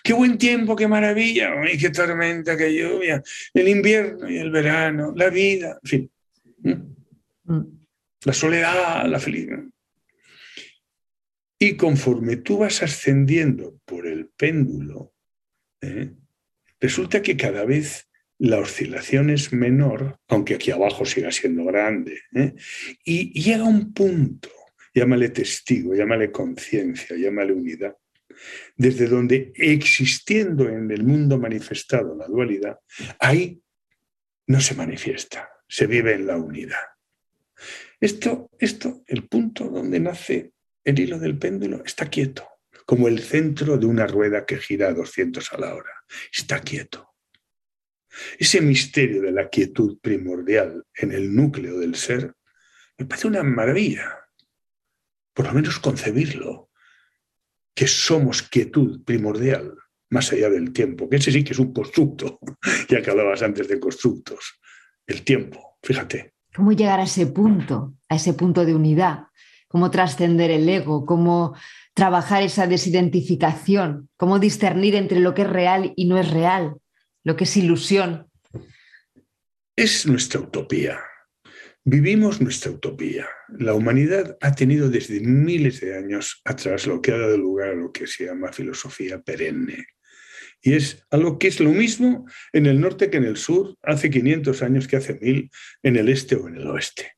qué, 0.02 0.12
buen 0.12 0.36
tiempo, 0.36 0.74
qué 0.74 0.88
maravilla, 0.88 1.52
qué 1.78 1.90
tormenta, 1.90 2.56
qué 2.56 2.74
lluvia, 2.74 3.22
el 3.54 3.68
invierno 3.68 4.28
y 4.28 4.38
el 4.38 4.50
verano, 4.50 5.12
la 5.14 5.30
vida, 5.30 5.78
en 5.80 5.88
fin. 5.88 6.10
Mm. 7.44 7.62
La 8.24 8.32
soledad, 8.32 9.06
la 9.06 9.20
felicidad. 9.20 9.62
Y 11.60 11.76
conforme 11.76 12.38
tú 12.38 12.58
vas 12.58 12.82
ascendiendo 12.82 13.78
por 13.84 14.08
el 14.08 14.26
péndulo, 14.36 15.14
¿eh? 15.80 16.10
Resulta 16.82 17.22
que 17.22 17.36
cada 17.36 17.64
vez 17.64 18.08
la 18.38 18.58
oscilación 18.58 19.30
es 19.30 19.52
menor, 19.52 20.18
aunque 20.26 20.56
aquí 20.56 20.72
abajo 20.72 21.04
siga 21.06 21.30
siendo 21.30 21.64
grande, 21.64 22.20
¿eh? 22.34 22.54
y 23.04 23.40
llega 23.40 23.62
un 23.62 23.94
punto, 23.94 24.50
llámale 24.92 25.28
testigo, 25.28 25.94
llámale 25.94 26.32
conciencia, 26.32 27.16
llámale 27.16 27.52
unidad, 27.52 27.96
desde 28.76 29.06
donde 29.06 29.52
existiendo 29.54 30.68
en 30.68 30.90
el 30.90 31.04
mundo 31.04 31.38
manifestado 31.38 32.16
la 32.16 32.26
dualidad, 32.26 32.80
ahí 33.20 33.60
no 34.48 34.60
se 34.60 34.74
manifiesta, 34.74 35.48
se 35.68 35.86
vive 35.86 36.14
en 36.14 36.26
la 36.26 36.36
unidad. 36.36 36.82
Esto, 38.00 38.50
esto, 38.58 39.04
el 39.06 39.28
punto 39.28 39.68
donde 39.68 40.00
nace 40.00 40.50
el 40.82 40.98
hilo 40.98 41.20
del 41.20 41.38
péndulo 41.38 41.84
está 41.84 42.10
quieto, 42.10 42.48
como 42.86 43.06
el 43.06 43.20
centro 43.20 43.78
de 43.78 43.86
una 43.86 44.08
rueda 44.08 44.44
que 44.44 44.56
gira 44.56 44.88
a 44.88 44.94
200 44.94 45.52
a 45.52 45.58
la 45.58 45.74
hora. 45.76 46.01
Está 46.32 46.60
quieto. 46.60 47.14
Ese 48.38 48.60
misterio 48.60 49.22
de 49.22 49.32
la 49.32 49.48
quietud 49.48 49.98
primordial 50.00 50.84
en 50.94 51.12
el 51.12 51.34
núcleo 51.34 51.78
del 51.78 51.94
ser 51.94 52.34
me 52.98 53.06
parece 53.06 53.28
una 53.28 53.42
maravilla. 53.42 54.18
Por 55.32 55.46
lo 55.46 55.52
menos 55.54 55.78
concebirlo, 55.78 56.70
que 57.74 57.86
somos 57.86 58.42
quietud 58.42 59.02
primordial, 59.04 59.74
más 60.10 60.30
allá 60.32 60.50
del 60.50 60.72
tiempo, 60.72 61.08
que 61.08 61.16
ese 61.16 61.32
sí 61.32 61.42
que 61.42 61.52
es 61.52 61.58
un 61.58 61.72
constructo, 61.72 62.38
ya 62.88 63.00
que 63.00 63.10
hablabas 63.10 63.42
antes 63.42 63.66
de 63.68 63.80
constructos, 63.80 64.60
el 65.06 65.22
tiempo, 65.24 65.78
fíjate. 65.82 66.34
¿Cómo 66.54 66.72
llegar 66.72 67.00
a 67.00 67.04
ese 67.04 67.26
punto, 67.26 67.94
a 68.08 68.16
ese 68.16 68.34
punto 68.34 68.66
de 68.66 68.74
unidad? 68.74 69.24
Cómo 69.72 69.90
trascender 69.90 70.50
el 70.50 70.68
ego, 70.68 71.06
cómo 71.06 71.56
trabajar 71.94 72.42
esa 72.42 72.66
desidentificación, 72.66 74.10
cómo 74.18 74.38
discernir 74.38 74.94
entre 74.94 75.18
lo 75.18 75.32
que 75.32 75.42
es 75.42 75.48
real 75.48 75.94
y 75.96 76.04
no 76.04 76.18
es 76.18 76.30
real, 76.30 76.74
lo 77.24 77.36
que 77.36 77.44
es 77.44 77.56
ilusión. 77.56 78.28
Es 79.74 80.06
nuestra 80.06 80.40
utopía. 80.40 81.00
Vivimos 81.84 82.42
nuestra 82.42 82.70
utopía. 82.70 83.26
La 83.48 83.72
humanidad 83.72 84.36
ha 84.42 84.54
tenido 84.54 84.90
desde 84.90 85.20
miles 85.20 85.80
de 85.80 85.96
años 85.96 86.42
atrás 86.44 86.86
lo 86.86 87.00
que 87.00 87.12
ha 87.12 87.18
dado 87.18 87.38
lugar 87.38 87.70
a 87.70 87.74
lo 87.74 87.90
que 87.92 88.06
se 88.06 88.26
llama 88.26 88.52
filosofía 88.52 89.22
perenne. 89.22 89.86
Y 90.60 90.74
es 90.74 91.02
algo 91.10 91.38
que 91.38 91.48
es 91.48 91.60
lo 91.60 91.70
mismo 91.70 92.26
en 92.52 92.66
el 92.66 92.78
norte 92.78 93.08
que 93.08 93.16
en 93.16 93.24
el 93.24 93.38
sur, 93.38 93.74
hace 93.82 94.10
500 94.10 94.62
años 94.62 94.86
que 94.86 94.96
hace 94.96 95.14
mil, 95.14 95.50
en 95.82 95.96
el 95.96 96.10
este 96.10 96.36
o 96.36 96.46
en 96.46 96.56
el 96.56 96.66
oeste. 96.66 97.14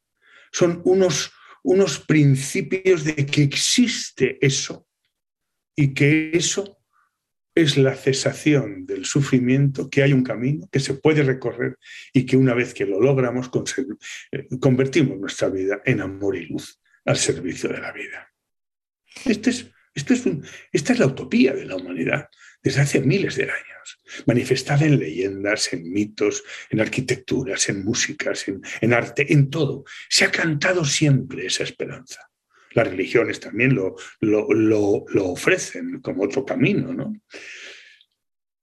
Son 0.53 0.81
unos 0.85 1.33
unos 1.64 1.99
principios 1.99 3.04
de 3.04 3.26
que 3.26 3.42
existe 3.42 4.38
eso 4.44 4.87
y 5.75 5.94
que 5.94 6.30
eso 6.35 6.78
es 7.54 7.76
la 7.76 7.94
cesación 7.94 8.85
del 8.85 9.04
sufrimiento, 9.04 9.88
que 9.88 10.02
hay 10.02 10.12
un 10.12 10.23
camino 10.25 10.68
que 10.71 10.80
se 10.80 10.94
puede 10.94 11.23
recorrer 11.23 11.78
y 12.12 12.26
que 12.26 12.37
una 12.37 12.52
vez 12.52 12.75
que 12.75 12.85
lo 12.85 13.00
logramos 13.00 13.50
eh, 14.33 14.47
convertimos 14.61 15.18
nuestra 15.18 15.49
vida 15.49 15.80
en 15.85 16.00
amor 16.00 16.37
y 16.37 16.47
luz 16.47 16.80
al 17.04 17.16
servicio 17.16 17.71
de 17.71 17.80
la 17.80 17.92
vida. 17.92 18.30
Este 19.25 19.50
es, 19.50 19.71
es 19.94 20.04
esta 20.73 20.92
es 20.92 20.99
la 20.99 21.06
utopía 21.06 21.54
de 21.54 21.64
la 21.64 21.76
humanidad 21.76 22.28
desde 22.64 22.80
hace 22.80 23.00
miles 23.00 23.37
de 23.37 23.42
años, 23.44 24.00
manifestada 24.26 24.87
en 24.87 24.99
leyendas, 24.99 25.71
en 25.75 25.92
mitos, 25.92 26.42
en 26.71 26.80
arquitecturas, 26.80 27.68
en 27.68 27.85
músicas, 27.85 28.47
en, 28.49 28.92
arte, 28.94 29.30
en 29.35 29.50
todo. 29.50 29.85
Se 30.09 30.25
ha 30.25 30.30
cantado 30.30 30.83
siempre 30.87 31.47
esa 31.47 31.62
esperanza. 31.62 32.21
Las 32.71 32.88
religiones 32.88 33.38
también 33.38 33.75
lo, 33.75 33.97
lo, 34.21 35.04
ofrecen 35.26 36.00
como 36.00 36.25
otro 36.25 36.47
camino. 36.47 36.94
¿no? 36.94 37.14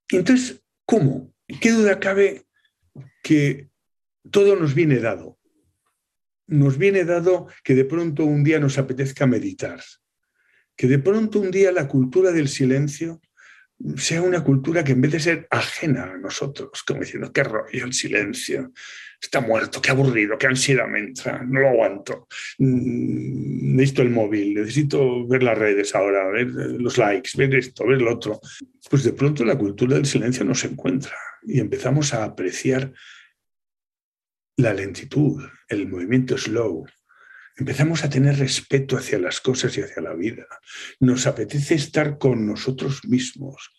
entonces, 0.09 0.63
¿cómo? 0.83 1.31
¿Qué 1.61 1.71
duda 1.71 1.99
cabe 1.99 2.45
que 3.21 3.69
todo 4.31 4.55
nos 4.55 4.73
viene 4.73 4.97
dado? 4.97 5.37
Nos 6.47 6.79
viene 6.79 7.05
dado 7.05 7.47
que 7.63 7.75
de 7.75 7.85
pronto 7.85 8.25
un 8.25 8.43
día 8.43 8.59
nos 8.59 8.79
apetezca 8.79 9.27
meditar, 9.27 9.81
que 10.75 10.87
de 10.87 10.97
pronto 10.97 11.39
un 11.39 11.51
día 11.51 11.71
la 11.71 11.87
cultura 11.87 12.31
del 12.31 12.49
silencio 12.49 13.21
sea 13.97 14.21
una 14.21 14.43
cultura 14.43 14.83
que 14.83 14.91
en 14.91 15.01
vez 15.01 15.11
de 15.11 15.19
ser 15.19 15.47
ajena 15.49 16.03
a 16.03 16.17
nosotros, 16.17 16.83
como 16.83 17.01
diciendo, 17.01 17.31
qué 17.31 17.43
rollo 17.43 17.85
el 17.85 17.93
silencio, 17.93 18.71
está 19.21 19.39
muerto, 19.39 19.81
qué 19.81 19.91
aburrido, 19.91 20.37
qué 20.37 20.47
ansiedad 20.47 20.87
me 20.87 20.99
entra, 20.99 21.43
no 21.43 21.59
lo 21.59 21.69
aguanto, 21.69 22.27
mm, 22.57 23.75
necesito 23.75 24.01
el 24.01 24.09
móvil, 24.09 24.55
necesito 24.55 25.27
ver 25.27 25.43
las 25.43 25.57
redes 25.57 25.93
ahora, 25.93 26.27
ver 26.29 26.47
los 26.47 26.97
likes, 26.97 27.31
ver 27.35 27.53
esto, 27.55 27.85
ver 27.85 28.01
lo 28.01 28.13
otro. 28.13 28.39
Pues 28.89 29.03
de 29.03 29.13
pronto 29.13 29.45
la 29.45 29.57
cultura 29.57 29.95
del 29.95 30.05
silencio 30.05 30.43
no 30.43 30.55
se 30.55 30.67
encuentra 30.67 31.15
y 31.43 31.59
empezamos 31.59 32.13
a 32.13 32.23
apreciar 32.23 32.91
la 34.57 34.73
lentitud, 34.73 35.43
el 35.67 35.87
movimiento 35.87 36.37
slow, 36.37 36.85
empezamos 37.61 38.03
a 38.03 38.09
tener 38.09 38.39
respeto 38.39 38.97
hacia 38.97 39.19
las 39.19 39.39
cosas 39.39 39.77
y 39.77 39.81
hacia 39.81 40.01
la 40.01 40.15
vida. 40.15 40.47
Nos 40.99 41.27
apetece 41.27 41.75
estar 41.75 42.17
con 42.17 42.47
nosotros 42.47 43.05
mismos. 43.05 43.69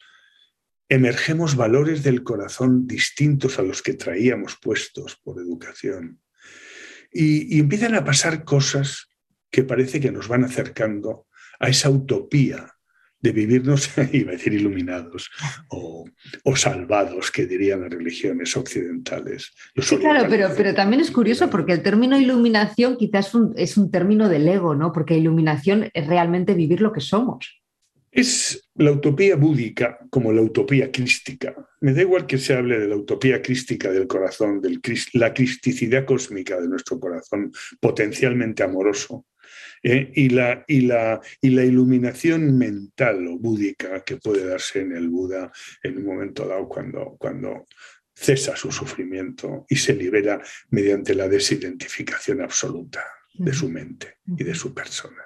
Emergemos 0.88 1.56
valores 1.56 2.04
del 2.04 2.22
corazón 2.22 2.86
distintos 2.86 3.58
a 3.58 3.62
los 3.62 3.82
que 3.82 3.94
traíamos 3.94 4.56
puestos 4.62 5.16
por 5.24 5.40
educación. 5.40 6.20
Y, 7.10 7.58
empiezan 7.58 7.96
a 7.96 8.04
pasar 8.04 8.44
cosas 8.44 9.08
que 9.50 9.64
parece 9.64 9.98
que 9.98 10.12
nos 10.12 10.28
van 10.28 10.44
acercando 10.44 11.26
a 11.58 11.68
esa 11.68 11.90
utopía 11.90 12.76
de 13.22 13.32
vivirnos, 13.32 13.90
iba 14.12 14.30
a 14.30 14.32
decir 14.32 14.52
iluminados 14.52 15.30
o, 15.68 16.04
salvados, 16.56 17.30
que 17.30 17.46
dirían 17.46 17.82
las 17.82 17.90
religiones 17.90 18.56
occidentales. 18.56 19.52
Sí, 19.76 19.96
claro, 19.96 20.26
pero, 20.28 20.50
pero 20.56 20.74
también 20.74 21.00
es 21.00 21.10
curioso 21.10 21.48
porque 21.48 21.72
el 21.72 21.82
término 21.82 22.18
iluminación 22.18 22.96
quizás 22.96 23.28
es 23.28 23.34
un, 23.34 23.54
es 23.56 23.76
un 23.76 23.90
término 23.90 24.28
del 24.28 24.46
ego, 24.48 24.74
¿no? 24.74 24.92
Porque 24.92 25.16
iluminación 25.16 25.88
es 25.94 26.06
realmente 26.06 26.54
vivir 26.54 26.80
lo 26.80 26.92
que 26.92 27.00
somos. 27.00 27.62
Es 28.10 28.68
la 28.74 28.92
utopía 28.92 29.36
búdica 29.36 29.98
como 30.10 30.32
la 30.32 30.42
utopía 30.42 30.92
crística. 30.92 31.54
Me 31.80 31.94
da 31.94 32.02
igual 32.02 32.26
que 32.26 32.36
se 32.36 32.54
hable 32.54 32.78
de 32.78 32.88
la 32.88 32.96
utopía 32.96 33.40
crística 33.40 33.90
del 33.90 34.06
corazón, 34.06 34.60
de 34.60 34.78
la 35.14 35.32
cristicidad 35.32 36.04
cósmica 36.04 36.60
de 36.60 36.68
nuestro 36.68 37.00
corazón, 37.00 37.50
potencialmente 37.80 38.62
amoroso, 38.62 39.24
¿eh? 39.82 40.10
y, 40.14 40.28
la, 40.30 40.64
y, 40.66 40.82
la, 40.82 41.20
y 41.40 41.50
la 41.50 41.64
iluminación 41.64 42.56
mental 42.56 43.26
o 43.26 43.38
búdica 43.38 44.02
que 44.04 44.16
puede 44.16 44.46
darse 44.46 44.80
en 44.80 44.92
el 44.92 45.08
Buda 45.08 45.52
en 45.82 45.98
un 45.98 46.04
momento 46.04 46.46
dado 46.46 46.68
cuando, 46.68 47.16
cuando 47.18 47.66
cesa 48.14 48.56
su 48.56 48.70
sufrimiento 48.70 49.66
y 49.68 49.76
se 49.76 49.94
libera 49.94 50.40
mediante 50.70 51.14
la 51.14 51.28
desidentificación 51.28 52.40
absoluta 52.40 53.04
de 53.34 53.52
su 53.52 53.68
mente 53.68 54.18
y 54.36 54.44
de 54.44 54.54
su 54.54 54.74
persona. 54.74 55.22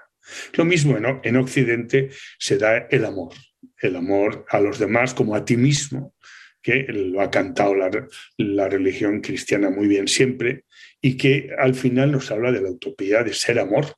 Lo 0.54 0.64
mismo 0.64 0.96
en, 1.22 1.36
Occidente 1.36 2.10
se 2.38 2.58
da 2.58 2.78
el 2.90 3.04
amor, 3.04 3.34
el 3.80 3.96
amor 3.96 4.44
a 4.48 4.60
los 4.60 4.78
demás 4.78 5.14
como 5.14 5.34
a 5.34 5.44
ti 5.44 5.56
mismo, 5.56 6.14
que 6.62 6.84
lo 6.88 7.20
ha 7.20 7.30
cantado 7.30 7.74
la, 7.76 7.90
la, 8.38 8.68
religión 8.68 9.20
cristiana 9.20 9.70
muy 9.70 9.86
bien 9.86 10.08
siempre, 10.08 10.64
y 11.00 11.16
que 11.16 11.50
al 11.56 11.74
final 11.74 12.10
nos 12.10 12.30
habla 12.32 12.50
de 12.50 12.60
la 12.60 12.70
utopía 12.70 13.22
de 13.22 13.34
ser 13.34 13.60
amor, 13.60 13.94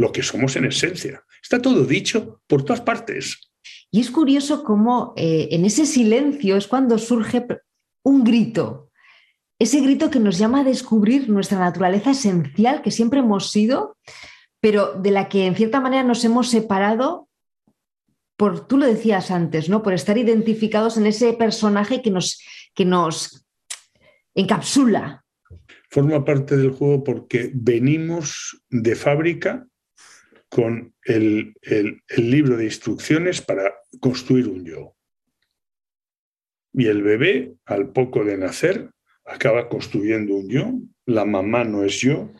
lo 0.00 0.12
que 0.12 0.22
somos 0.22 0.56
en 0.56 0.64
esencia. 0.64 1.22
Está 1.42 1.60
todo 1.60 1.84
dicho 1.84 2.40
por 2.46 2.64
todas 2.64 2.80
partes. 2.80 3.52
Y 3.90 4.00
es 4.00 4.10
curioso 4.10 4.64
cómo 4.64 5.12
eh, 5.16 5.48
en 5.50 5.64
ese 5.64 5.84
silencio 5.84 6.56
es 6.56 6.66
cuando 6.66 6.98
surge 6.98 7.46
un 8.02 8.24
grito, 8.24 8.90
ese 9.58 9.80
grito 9.80 10.10
que 10.10 10.20
nos 10.20 10.38
llama 10.38 10.60
a 10.60 10.64
descubrir 10.64 11.28
nuestra 11.28 11.58
naturaleza 11.58 12.12
esencial 12.12 12.80
que 12.80 12.90
siempre 12.90 13.20
hemos 13.20 13.50
sido 13.50 13.98
pero 14.60 14.92
de 14.94 15.10
la 15.10 15.28
que 15.28 15.46
en 15.46 15.56
cierta 15.56 15.80
manera 15.80 16.02
nos 16.02 16.24
hemos 16.24 16.50
separado 16.50 17.28
por, 18.36 18.66
tú 18.66 18.78
lo 18.78 18.86
decías 18.86 19.30
antes, 19.30 19.68
¿no? 19.68 19.82
Por 19.82 19.92
estar 19.92 20.16
identificados 20.16 20.96
en 20.96 21.06
ese 21.06 21.32
personaje 21.34 22.00
que 22.00 22.10
nos, 22.10 22.42
que 22.74 22.84
nos 22.84 23.46
encapsula. 24.34 25.24
Forma 25.90 26.24
parte 26.24 26.56
del 26.56 26.70
juego 26.70 27.04
porque 27.04 27.50
venimos 27.54 28.62
de 28.70 28.94
fábrica 28.94 29.66
con 30.50 30.94
el, 31.04 31.54
el 31.62 32.02
libro 32.30 32.58
de 32.58 32.64
instrucciones 32.64 33.40
para 33.40 33.72
construir 34.00 34.48
un 34.48 34.64
yo. 34.64 34.96
Y 36.72 36.86
el 36.86 37.02
bebé, 37.02 37.54
al 37.64 37.90
poco 37.92 38.24
de 38.24 38.36
nacer, 38.36 38.90
acaba 39.24 39.68
construyendo 39.68 40.34
un 40.34 40.48
yo. 40.48 40.72
La 41.06 41.24
mamá 41.24 41.64
no 41.64 41.84
es 41.84 42.00
yo, 42.00 42.32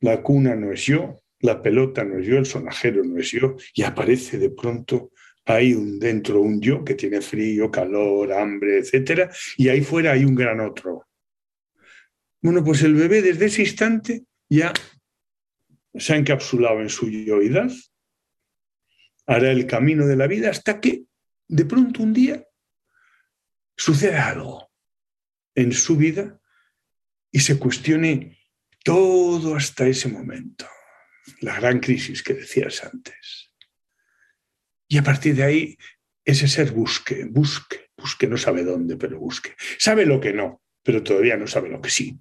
la 0.00 0.22
cuna 0.22 0.56
no 0.56 0.72
es 0.72 0.84
yo, 0.84 1.20
la 1.40 1.62
pelota 1.62 2.04
no 2.04 2.18
es 2.18 2.26
yo, 2.26 2.38
el 2.38 2.46
sonajero 2.46 3.04
no 3.04 3.18
es 3.18 3.30
yo, 3.30 3.56
y 3.74 3.82
aparece 3.82 4.38
de 4.38 4.50
pronto 4.50 5.12
ahí 5.44 5.72
un, 5.72 5.98
dentro 5.98 6.40
un 6.40 6.60
yo 6.60 6.84
que 6.84 6.94
tiene 6.94 7.20
frío, 7.20 7.70
calor, 7.70 8.32
hambre, 8.32 8.78
etc. 8.78 9.30
Y 9.56 9.68
ahí 9.68 9.80
fuera 9.82 10.12
hay 10.12 10.24
un 10.24 10.34
gran 10.34 10.60
otro. 10.60 11.06
Bueno, 12.42 12.62
pues 12.62 12.82
el 12.82 12.94
bebé 12.94 13.22
desde 13.22 13.46
ese 13.46 13.62
instante 13.62 14.24
ya 14.48 14.72
se 15.94 16.12
ha 16.12 16.16
encapsulado 16.16 16.80
en 16.80 16.88
su 16.88 17.10
yoidad, 17.10 17.70
hará 19.26 19.50
el 19.50 19.66
camino 19.66 20.06
de 20.06 20.16
la 20.16 20.26
vida 20.26 20.50
hasta 20.50 20.80
que 20.80 21.04
de 21.48 21.64
pronto 21.64 22.02
un 22.02 22.12
día 22.12 22.44
sucede 23.76 24.16
algo 24.16 24.70
en 25.54 25.72
su 25.72 25.96
vida 25.96 26.40
y 27.30 27.40
se 27.40 27.58
cuestione 27.58 28.38
todo 28.84 29.54
hasta 29.54 29.86
ese 29.86 30.08
momento 30.08 30.66
la 31.40 31.54
gran 31.60 31.80
crisis 31.80 32.22
que 32.22 32.34
decías 32.34 32.84
antes. 32.84 33.52
Y 34.88 34.98
a 34.98 35.02
partir 35.02 35.34
de 35.34 35.44
ahí, 35.44 35.78
ese 36.24 36.48
ser 36.48 36.72
busque, 36.72 37.26
busque, 37.26 37.90
busque, 37.96 38.26
no 38.26 38.36
sabe 38.36 38.64
dónde, 38.64 38.96
pero 38.96 39.18
busque. 39.18 39.54
Sabe 39.78 40.06
lo 40.06 40.20
que 40.20 40.32
no, 40.32 40.62
pero 40.82 41.02
todavía 41.02 41.36
no 41.36 41.46
sabe 41.46 41.68
lo 41.68 41.80
que 41.80 41.90
sí. 41.90 42.18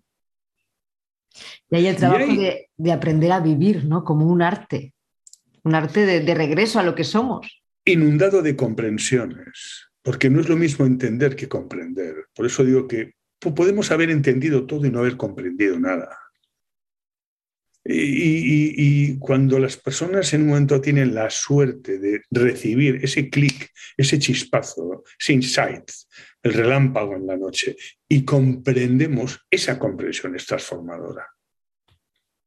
Y 1.69 1.75
hay 1.75 1.87
el 1.87 1.95
trabajo 1.95 2.31
de, 2.33 2.91
aprender 2.91 3.31
a 3.31 3.39
vivir, 3.39 3.85
¿no? 3.85 4.03
Como 4.03 4.25
un 4.25 4.41
arte, 4.41 4.93
un 5.63 5.75
arte 5.75 6.05
de, 6.05 6.21
de 6.21 6.33
regreso 6.33 6.79
a 6.79 6.83
lo 6.83 6.95
que 6.95 7.03
somos. 7.03 7.61
Inundado 7.85 8.41
de 8.41 8.55
comprensiones, 8.55 9.89
porque 10.01 10.29
no 10.29 10.41
es 10.41 10.49
lo 10.49 10.55
mismo 10.55 10.85
entender 10.85 11.35
que 11.35 11.47
comprender. 11.47 12.25
Por 12.33 12.45
eso 12.45 12.63
digo 12.63 12.87
que 12.87 13.13
podemos 13.39 13.91
haber 13.91 14.09
entendido 14.09 14.65
todo 14.65 14.85
y 14.85 14.91
no 14.91 14.99
haber 14.99 15.17
comprendido 15.17 15.79
nada. 15.79 16.09
Y, 17.89 19.17
cuando 19.19 19.59
las 19.59 19.77
personas 19.77 20.33
en 20.33 20.41
un 20.41 20.47
momento 20.49 20.81
tienen 20.81 21.15
la 21.15 21.29
suerte 21.29 21.99
de 21.99 22.21
recibir 22.29 22.99
ese 23.01 23.29
clic, 23.29 23.71
ese 23.95 24.19
chispazo, 24.19 25.03
ese 25.17 25.33
insight, 25.33 25.89
el 26.43 26.53
relámpago 26.53 27.15
en 27.15 27.27
la 27.27 27.37
noche, 27.37 27.75
y 28.07 28.23
comprendemos, 28.23 29.45
esa 29.49 29.77
comprensión 29.77 30.35
es 30.35 30.45
transformadora. 30.45 31.27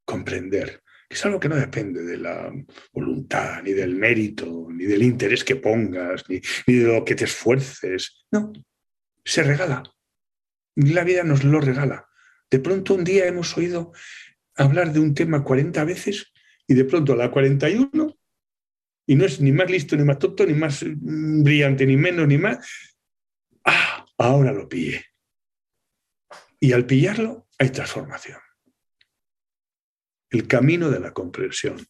Comprender, 0.04 0.82
que 1.08 1.16
es 1.16 1.24
algo 1.24 1.40
que 1.40 1.48
no 1.48 1.56
depende 1.56 2.02
de 2.02 2.16
la 2.16 2.52
voluntad, 2.92 3.62
ni 3.62 3.72
del 3.72 3.94
mérito, 3.96 4.68
ni 4.70 4.84
del 4.84 5.02
interés 5.02 5.44
que 5.44 5.56
pongas, 5.56 6.28
ni, 6.28 6.40
ni 6.66 6.74
de 6.74 6.86
lo 6.86 7.04
que 7.04 7.14
te 7.14 7.24
esfuerces. 7.24 8.24
No, 8.30 8.52
se 9.24 9.42
regala. 9.42 9.82
La 10.76 11.04
vida 11.04 11.24
nos 11.24 11.44
lo 11.44 11.60
regala. 11.60 12.08
De 12.50 12.58
pronto 12.58 12.94
un 12.94 13.04
día 13.04 13.26
hemos 13.26 13.56
oído 13.56 13.92
hablar 14.56 14.92
de 14.92 15.00
un 15.00 15.14
tema 15.14 15.44
40 15.44 15.84
veces 15.84 16.32
y 16.66 16.74
de 16.74 16.84
pronto 16.84 17.12
a 17.12 17.16
la 17.16 17.30
41, 17.30 18.16
y 19.06 19.16
no 19.16 19.24
es 19.24 19.40
ni 19.40 19.50
más 19.50 19.68
listo, 19.68 19.96
ni 19.96 20.04
más 20.04 20.18
tonto, 20.18 20.46
ni 20.46 20.54
más 20.54 20.84
mm, 20.84 21.42
brillante, 21.42 21.84
ni 21.84 21.96
menos, 21.96 22.28
ni 22.28 22.38
más, 22.38 22.58
ah, 23.64 24.06
ahora 24.18 24.52
lo 24.52 24.68
pillé. 24.68 25.04
Y 26.58 26.72
al 26.72 26.86
pillarlo 26.86 27.46
hay 27.58 27.70
transformación. 27.70 28.38
El 30.30 30.46
camino 30.46 30.90
de 30.90 31.00
la 31.00 31.12
comprensión. 31.12 31.84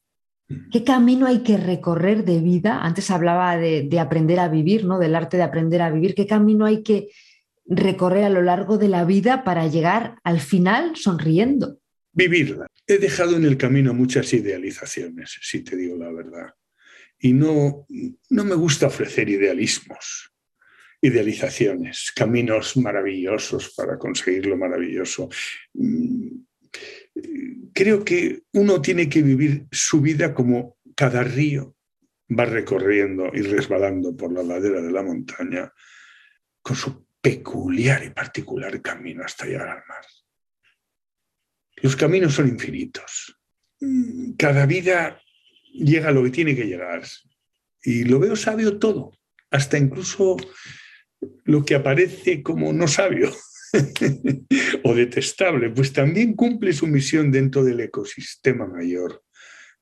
¿Qué 0.72 0.82
camino 0.82 1.26
hay 1.26 1.42
que 1.42 1.56
recorrer 1.56 2.24
de 2.24 2.40
vida? 2.40 2.80
Antes 2.82 3.10
hablaba 3.10 3.56
de, 3.56 3.82
de, 3.82 4.00
aprender 4.00 4.40
a 4.40 4.48
vivir, 4.48 4.84
¿no? 4.84 4.98
Del 4.98 5.14
arte 5.14 5.36
de 5.36 5.44
aprender 5.44 5.82
a 5.82 5.90
vivir. 5.90 6.14
¿Qué 6.14 6.26
camino 6.26 6.66
hay 6.66 6.82
que 6.82 7.10
recorrer 7.66 8.24
a 8.24 8.30
lo 8.30 8.42
largo 8.42 8.78
de 8.78 8.88
la 8.88 9.04
vida 9.04 9.44
para 9.44 9.66
llegar 9.68 10.18
al 10.24 10.40
final 10.40 10.96
sonriendo? 10.96 11.80
vivirla. 12.12 12.66
He 12.86 12.98
dejado 12.98 13.36
en 13.36 13.44
el 13.44 13.56
camino 13.56 13.94
muchas 13.94 14.32
idealizaciones, 14.32 15.38
si 15.42 15.62
te 15.62 15.76
digo 15.76 15.96
la 15.96 16.10
verdad. 16.10 16.54
Y 17.18 17.32
no, 17.32 17.86
no 18.30 18.44
me 18.44 18.54
gusta 18.54 18.86
ofrecer 18.86 19.28
idealismos, 19.28 20.32
idealizaciones, 21.00 22.12
caminos 22.14 22.76
maravillosos 22.76 23.72
para 23.74 23.98
conseguir 23.98 24.46
lo 24.46 24.56
maravilloso. 24.56 25.28
Mm, 25.74 26.28
creo 27.72 28.04
que 28.04 28.42
uno 28.52 28.82
tiene 28.82 29.08
que 29.08 29.22
vivir 29.22 29.66
su 29.70 30.00
vida 30.00 30.34
como 30.34 30.76
cada 30.94 31.24
río 31.24 31.74
va 32.38 32.44
recorriendo 32.44 33.30
y 33.32 33.42
resbalando 33.42 34.16
por 34.16 34.32
la 34.32 34.42
ladera 34.42 34.80
de 34.80 34.90
la 34.90 35.02
montaña 35.02 35.72
con 36.62 36.76
su 36.76 37.06
peculiar 37.20 38.04
y 38.04 38.10
particular 38.10 38.80
camino 38.80 39.24
hasta 39.24 39.46
llegar 39.46 39.68
al 39.68 39.82
mar. 39.88 40.04
Los 41.76 41.96
caminos 41.96 42.34
son 42.34 42.48
infinitos. 42.48 43.36
Cada 44.36 44.66
vida 44.66 45.20
llega 45.72 46.08
a 46.08 46.12
lo 46.12 46.22
que 46.22 46.30
tiene 46.30 46.54
que 46.54 46.66
llegar. 46.66 47.02
Y 47.82 48.04
lo 48.04 48.18
veo 48.18 48.36
sabio 48.36 48.78
todo, 48.78 49.12
hasta 49.50 49.78
incluso 49.78 50.36
lo 51.44 51.64
que 51.64 51.74
aparece 51.74 52.42
como 52.42 52.72
no 52.72 52.88
sabio 52.88 53.30
o 54.84 54.94
detestable, 54.94 55.70
pues 55.70 55.92
también 55.92 56.34
cumple 56.34 56.72
su 56.72 56.86
misión 56.86 57.30
dentro 57.30 57.64
del 57.64 57.80
ecosistema 57.80 58.66
mayor 58.66 59.22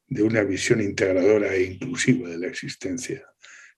de 0.06 0.22
una 0.22 0.42
visión 0.42 0.80
integradora 0.80 1.54
e 1.54 1.64
inclusiva 1.64 2.28
de 2.28 2.38
la 2.38 2.46
existencia 2.46 3.22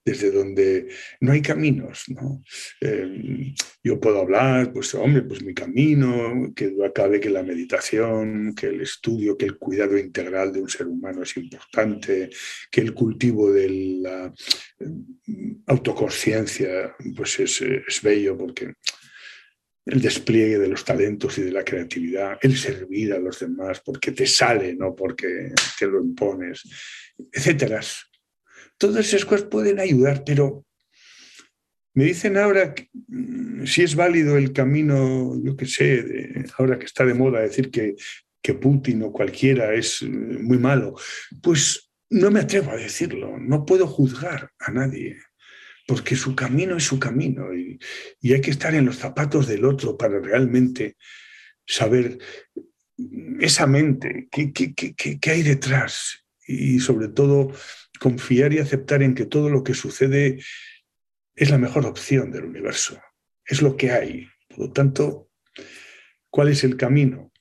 desde 0.03 0.31
donde 0.31 0.87
no 1.19 1.31
hay 1.31 1.41
caminos. 1.41 2.05
¿no? 2.07 2.43
Eh, 2.79 3.53
yo 3.83 3.99
puedo 3.99 4.19
hablar, 4.19 4.73
pues 4.73 4.93
hombre, 4.95 5.21
pues 5.23 5.43
mi 5.43 5.53
camino, 5.53 6.51
que 6.55 6.73
acabe 6.85 7.19
que 7.19 7.29
la 7.29 7.43
meditación, 7.43 8.53
que 8.55 8.67
el 8.67 8.81
estudio, 8.81 9.37
que 9.37 9.45
el 9.45 9.57
cuidado 9.57 9.97
integral 9.97 10.51
de 10.51 10.61
un 10.61 10.69
ser 10.69 10.87
humano 10.87 11.23
es 11.23 11.35
importante, 11.37 12.29
que 12.71 12.81
el 12.81 12.93
cultivo 12.93 13.51
de 13.51 13.69
la 14.01 14.33
eh, 14.79 14.85
autoconsciencia 15.67 16.95
pues 17.15 17.39
es, 17.39 17.61
es 17.61 18.01
bello 18.01 18.37
porque 18.37 18.73
el 19.85 19.99
despliegue 19.99 20.59
de 20.59 20.67
los 20.67 20.85
talentos 20.85 21.37
y 21.39 21.41
de 21.41 21.51
la 21.51 21.63
creatividad, 21.63 22.37
el 22.41 22.55
servir 22.55 23.13
a 23.13 23.19
los 23.19 23.39
demás 23.39 23.81
porque 23.83 24.11
te 24.11 24.27
sale, 24.27 24.75
no 24.75 24.95
porque 24.95 25.53
te 25.79 25.87
lo 25.87 25.99
impones, 26.01 26.63
etcétera 27.31 27.81
todas 28.81 29.05
esas 29.05 29.25
cosas 29.25 29.45
pueden 29.45 29.79
ayudar, 29.79 30.23
pero 30.25 30.65
me 31.93 32.05
dicen 32.05 32.35
ahora 32.35 32.73
mm, 33.07 33.65
si 33.65 33.83
es 33.83 33.95
válido 33.95 34.37
el 34.37 34.53
camino, 34.53 35.39
yo 35.43 35.55
qué 35.55 35.67
sé, 35.67 36.45
ahora 36.57 36.79
que 36.79 36.85
está 36.85 37.05
de 37.05 37.13
moda 37.13 37.41
decir 37.41 37.69
que, 37.69 37.95
que 38.41 38.55
Putin 38.55 39.03
o 39.03 39.11
cualquiera 39.11 39.75
es 39.75 40.01
eh, 40.01 40.07
muy 40.07 40.57
malo. 40.57 40.95
Pues 41.43 41.91
no 42.09 42.31
me 42.31 42.39
atrevo 42.39 42.71
a 42.71 42.77
decirlo, 42.77 43.37
no 43.37 43.65
puedo 43.65 43.85
juzgar 43.85 44.49
a 44.57 44.71
nadie, 44.71 45.19
porque 45.85 46.15
su 46.15 46.35
camino 46.35 46.75
es 46.75 46.83
su 46.83 46.99
camino 46.99 47.53
y, 47.53 47.77
y 48.19 48.33
hay 48.33 48.41
que 48.41 48.51
estar 48.51 48.73
en 48.73 48.85
los 48.85 48.97
zapatos 48.97 49.47
del 49.47 49.63
otro 49.63 49.95
para 49.95 50.19
realmente 50.19 50.97
saber 51.67 52.17
esa 53.39 53.67
mente, 53.67 54.27
qué, 54.31 54.51
qué, 54.51 54.73
qué, 54.73 55.19
qué 55.19 55.31
hay 55.31 55.43
detrás 55.43 56.20
y 56.51 56.79
sobre 56.79 57.07
todo 57.07 57.51
confiar 57.99 58.53
y 58.53 58.59
aceptar 58.59 59.03
en 59.03 59.15
que 59.15 59.25
todo 59.25 59.49
lo 59.49 59.63
que 59.63 59.73
sucede 59.73 60.39
es 61.35 61.49
la 61.49 61.57
mejor 61.57 61.85
opción 61.85 62.31
del 62.31 62.45
universo, 62.45 62.99
es 63.45 63.61
lo 63.61 63.77
que 63.77 63.91
hay. 63.91 64.27
Por 64.49 64.59
lo 64.59 64.71
tanto, 64.71 65.29
¿cuál 66.29 66.49
es 66.49 66.63
el 66.63 66.77
camino? 66.77 67.31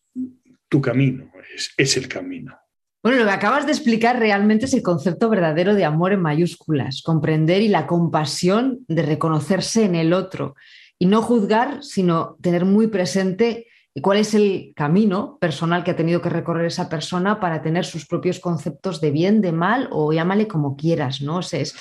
Tu 0.68 0.80
camino 0.80 1.32
es, 1.54 1.72
es 1.76 1.96
el 1.96 2.08
camino. 2.08 2.56
Bueno, 3.02 3.18
lo 3.18 3.24
que 3.24 3.30
acabas 3.30 3.64
de 3.64 3.72
explicar 3.72 4.18
realmente 4.18 4.66
es 4.66 4.74
el 4.74 4.82
concepto 4.82 5.30
verdadero 5.30 5.74
de 5.74 5.86
amor 5.86 6.12
en 6.12 6.20
mayúsculas, 6.20 7.00
comprender 7.02 7.62
y 7.62 7.68
la 7.68 7.86
compasión 7.86 8.84
de 8.88 9.02
reconocerse 9.02 9.84
en 9.84 9.94
el 9.94 10.12
otro 10.12 10.54
y 10.98 11.06
no 11.06 11.22
juzgar, 11.22 11.82
sino 11.82 12.36
tener 12.42 12.66
muy 12.66 12.88
presente 12.88 13.68
cuál 14.02 14.18
es 14.18 14.34
el 14.34 14.72
camino 14.76 15.36
personal 15.40 15.82
que 15.82 15.90
ha 15.90 15.96
tenido 15.96 16.20
que 16.20 16.28
recorrer 16.28 16.66
esa 16.66 16.88
persona 16.88 17.40
para 17.40 17.60
tener 17.60 17.84
sus 17.84 18.06
propios 18.06 18.38
conceptos 18.38 19.00
de 19.00 19.10
bien, 19.10 19.40
de 19.40 19.52
mal 19.52 19.88
o 19.90 20.12
llámale 20.12 20.46
como 20.46 20.76
quieras, 20.76 21.20
¿no? 21.20 21.40
es, 21.40 21.74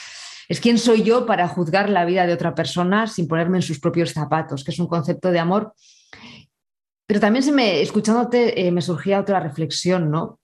es 0.50 0.60
quién 0.60 0.80
soy 0.80 1.04
yo 1.04 1.28
para 1.28 1.48
juzgar 1.48 1.90
la 1.90 2.06
vida 2.06 2.26
de 2.26 2.34
otra 2.34 2.56
persona 2.56 3.06
sin 3.06 3.28
ponerme 3.28 3.60
en 3.60 3.62
sus 3.62 3.80
propios 3.80 4.14
zapatos, 4.14 4.64
que 4.64 4.72
es 4.72 4.80
un 4.80 4.88
concepto 4.88 5.32
de 5.32 5.40
amor. 5.40 5.74
Pero 7.06 7.20
también 7.20 7.44
se 7.44 7.52
me, 7.52 7.82
escuchándote 7.82 8.68
eh, 8.68 8.72
me 8.72 8.82
surgía 8.82 9.20
otra 9.20 9.40
reflexión, 9.40 10.10
¿no? 10.10 10.39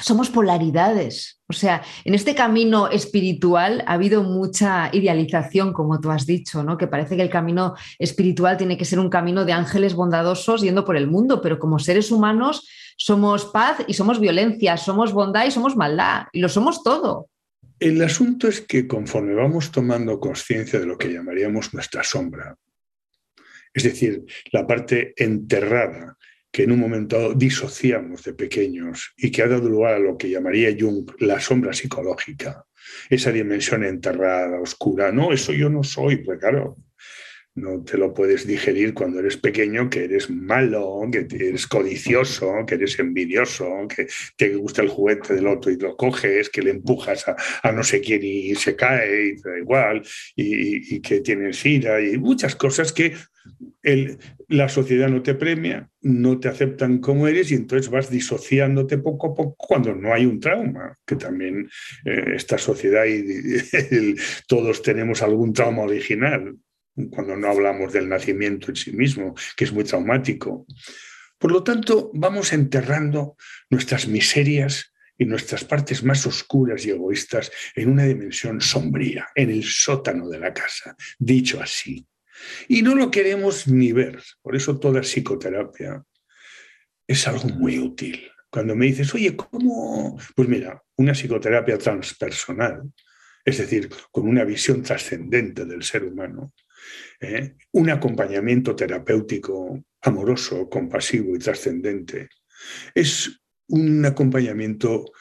Somos 0.00 0.28
polaridades. 0.30 1.40
O 1.48 1.52
sea, 1.52 1.82
en 2.04 2.14
este 2.14 2.34
camino 2.34 2.88
espiritual 2.88 3.82
ha 3.86 3.94
habido 3.94 4.22
mucha 4.22 4.90
idealización, 4.92 5.72
como 5.72 6.00
tú 6.00 6.10
has 6.10 6.26
dicho, 6.26 6.62
¿no? 6.62 6.76
Que 6.76 6.86
parece 6.86 7.16
que 7.16 7.22
el 7.22 7.30
camino 7.30 7.74
espiritual 7.98 8.56
tiene 8.56 8.76
que 8.76 8.84
ser 8.84 8.98
un 8.98 9.08
camino 9.08 9.44
de 9.44 9.52
ángeles 9.52 9.94
bondadosos 9.94 10.60
yendo 10.60 10.84
por 10.84 10.96
el 10.96 11.06
mundo, 11.06 11.40
pero 11.40 11.58
como 11.58 11.78
seres 11.78 12.10
humanos 12.10 12.68
somos 12.96 13.46
paz 13.46 13.78
y 13.86 13.94
somos 13.94 14.20
violencia, 14.20 14.76
somos 14.76 15.12
bondad 15.12 15.46
y 15.46 15.50
somos 15.50 15.76
maldad, 15.76 16.26
y 16.32 16.40
lo 16.40 16.48
somos 16.48 16.82
todo. 16.82 17.28
El 17.78 18.02
asunto 18.02 18.48
es 18.48 18.62
que 18.62 18.86
conforme 18.86 19.34
vamos 19.34 19.70
tomando 19.70 20.18
conciencia 20.18 20.80
de 20.80 20.86
lo 20.86 20.96
que 20.96 21.12
llamaríamos 21.12 21.74
nuestra 21.74 22.02
sombra, 22.02 22.56
es 23.72 23.82
decir, 23.82 24.24
la 24.52 24.66
parte 24.66 25.12
enterrada 25.16 26.15
que 26.56 26.62
en 26.62 26.72
un 26.72 26.80
momento 26.80 27.34
disociamos 27.34 28.24
de 28.24 28.32
pequeños 28.32 29.12
y 29.18 29.30
que 29.30 29.42
ha 29.42 29.46
dado 29.46 29.68
lugar 29.68 29.92
a 29.92 29.98
lo 29.98 30.16
que 30.16 30.30
llamaría 30.30 30.74
Jung 30.74 31.06
la 31.18 31.38
sombra 31.38 31.74
psicológica, 31.74 32.64
esa 33.10 33.30
dimensión 33.30 33.84
enterrada, 33.84 34.58
oscura. 34.58 35.12
No, 35.12 35.34
eso 35.34 35.52
yo 35.52 35.68
no 35.68 35.82
soy, 35.82 36.24
pues 36.24 36.38
claro, 36.38 36.78
no 37.56 37.84
te 37.84 37.98
lo 37.98 38.14
puedes 38.14 38.46
digerir 38.46 38.94
cuando 38.94 39.20
eres 39.20 39.36
pequeño, 39.36 39.90
que 39.90 40.04
eres 40.04 40.30
malo, 40.30 41.02
que 41.12 41.26
eres 41.30 41.66
codicioso, 41.66 42.64
que 42.66 42.76
eres 42.76 42.98
envidioso, 43.00 43.66
que 43.94 44.06
te 44.38 44.54
gusta 44.54 44.80
el 44.80 44.88
juguete 44.88 45.34
del 45.34 45.48
otro 45.48 45.70
y 45.70 45.76
lo 45.76 45.94
coges, 45.94 46.48
que 46.48 46.62
le 46.62 46.70
empujas 46.70 47.26
a, 47.62 47.70
no 47.70 47.84
sé 47.84 48.00
quién 48.00 48.22
y 48.22 48.54
se 48.54 48.74
cae 48.74 49.26
y 49.26 49.42
te 49.42 49.50
da 49.50 49.58
igual, 49.58 50.02
y, 50.34 51.00
que 51.02 51.20
tienes 51.20 51.66
ira 51.66 52.00
y 52.00 52.16
muchas 52.16 52.56
cosas 52.56 52.94
que 52.94 53.12
la 54.48 54.68
sociedad 54.68 55.08
no 55.08 55.22
te 55.22 55.34
premia, 55.34 55.88
no 56.00 56.38
te 56.40 56.48
aceptan 56.48 56.98
como 56.98 57.28
eres 57.28 57.50
y 57.50 57.54
entonces 57.54 57.90
vas 57.90 58.10
disociándote 58.10 58.98
poco 58.98 59.28
a 59.28 59.34
poco 59.34 59.54
cuando 59.56 59.94
no 59.94 60.12
hay 60.12 60.26
un 60.26 60.40
trauma, 60.40 60.98
que 61.06 61.16
también 61.16 61.68
eh, 62.04 62.32
esta 62.34 62.58
sociedad 62.58 63.04
y 63.06 64.14
todos 64.48 64.82
tenemos 64.82 65.22
algún 65.22 65.52
trauma 65.52 65.82
original 65.82 66.56
cuando 67.10 67.36
no 67.36 67.48
hablamos 67.48 67.92
del 67.92 68.08
nacimiento 68.08 68.70
en 68.70 68.76
sí 68.76 68.92
mismo, 68.92 69.34
que 69.56 69.64
es 69.64 69.72
muy 69.72 69.84
traumático. 69.84 70.66
Por 71.38 71.52
lo 71.52 71.62
tanto, 71.62 72.10
vamos 72.14 72.52
enterrando 72.52 73.36
nuestras 73.68 74.08
miserias 74.08 74.92
y 75.18 75.24
nuestras 75.24 75.64
partes 75.64 76.02
más 76.02 76.26
oscuras 76.26 76.84
y 76.86 76.90
egoístas 76.90 77.50
en 77.74 77.90
una 77.90 78.04
dimensión 78.04 78.60
sombría, 78.60 79.28
en 79.34 79.50
el 79.50 79.64
sótano 79.64 80.28
de 80.28 80.38
la 80.38 80.52
casa, 80.52 80.96
dicho 81.18 81.60
así. 81.60 82.06
Y 82.68 82.82
no 82.82 82.94
lo 82.94 83.10
queremos 83.10 83.68
ni 83.68 83.92
ver. 83.92 84.22
Por 84.42 84.56
eso 84.56 84.78
toda 84.78 85.02
psicoterapia 85.02 86.02
es 87.06 87.28
algo 87.28 87.48
muy 87.48 87.78
útil. 87.78 88.30
Cuando 88.50 88.74
me 88.74 88.86
dices, 88.86 89.14
oye, 89.14 89.36
¿cómo? 89.36 90.18
Pues 90.34 90.48
mira, 90.48 90.82
una 90.96 91.12
psicoterapia 91.12 91.78
transpersonal, 91.78 92.82
es 93.44 93.58
decir, 93.58 93.88
con 94.10 94.26
una 94.26 94.44
visión 94.44 94.82
trascendente 94.82 95.64
del 95.64 95.82
ser 95.82 96.04
humano, 96.04 96.52
¿eh? 97.20 97.54
un 97.72 97.90
acompañamiento 97.90 98.74
terapéutico 98.74 99.84
amoroso, 100.02 100.68
compasivo 100.68 101.34
y 101.34 101.38
trascendente. 101.38 102.28
Es 102.94 103.40
un 103.68 104.04
acompañamiento 104.04 105.12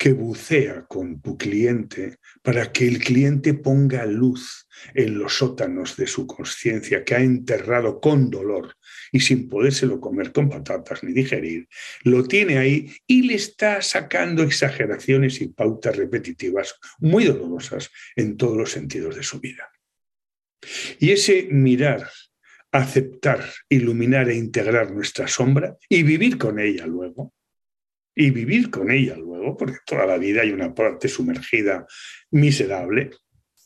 que 0.00 0.14
bucea 0.14 0.86
con 0.86 1.20
tu 1.20 1.36
cliente 1.36 2.16
para 2.42 2.72
que 2.72 2.88
el 2.88 3.00
cliente 3.00 3.52
ponga 3.52 4.06
luz 4.06 4.66
en 4.94 5.18
los 5.18 5.34
sótanos 5.34 5.94
de 5.98 6.06
su 6.06 6.26
conciencia 6.26 7.04
que 7.04 7.16
ha 7.16 7.20
enterrado 7.20 8.00
con 8.00 8.30
dolor 8.30 8.76
y 9.12 9.20
sin 9.20 9.46
podérselo 9.46 10.00
comer 10.00 10.32
con 10.32 10.48
patatas 10.48 11.04
ni 11.04 11.12
digerir, 11.12 11.68
lo 12.02 12.24
tiene 12.24 12.56
ahí 12.56 12.90
y 13.06 13.24
le 13.24 13.34
está 13.34 13.82
sacando 13.82 14.42
exageraciones 14.42 15.42
y 15.42 15.48
pautas 15.48 15.96
repetitivas 15.96 16.76
muy 17.00 17.24
dolorosas 17.24 17.90
en 18.16 18.38
todos 18.38 18.56
los 18.56 18.72
sentidos 18.72 19.16
de 19.16 19.22
su 19.22 19.38
vida. 19.38 19.70
Y 20.98 21.10
ese 21.10 21.46
mirar, 21.50 22.08
aceptar, 22.72 23.44
iluminar 23.68 24.30
e 24.30 24.36
integrar 24.36 24.92
nuestra 24.92 25.28
sombra 25.28 25.76
y 25.90 26.04
vivir 26.04 26.38
con 26.38 26.58
ella 26.58 26.86
luego, 26.86 27.34
y 28.20 28.30
vivir 28.30 28.70
con 28.70 28.90
ella 28.90 29.16
luego, 29.16 29.56
porque 29.56 29.78
toda 29.86 30.04
la 30.04 30.18
vida 30.18 30.42
hay 30.42 30.52
una 30.52 30.74
parte 30.74 31.08
sumergida 31.08 31.86
miserable 32.30 33.10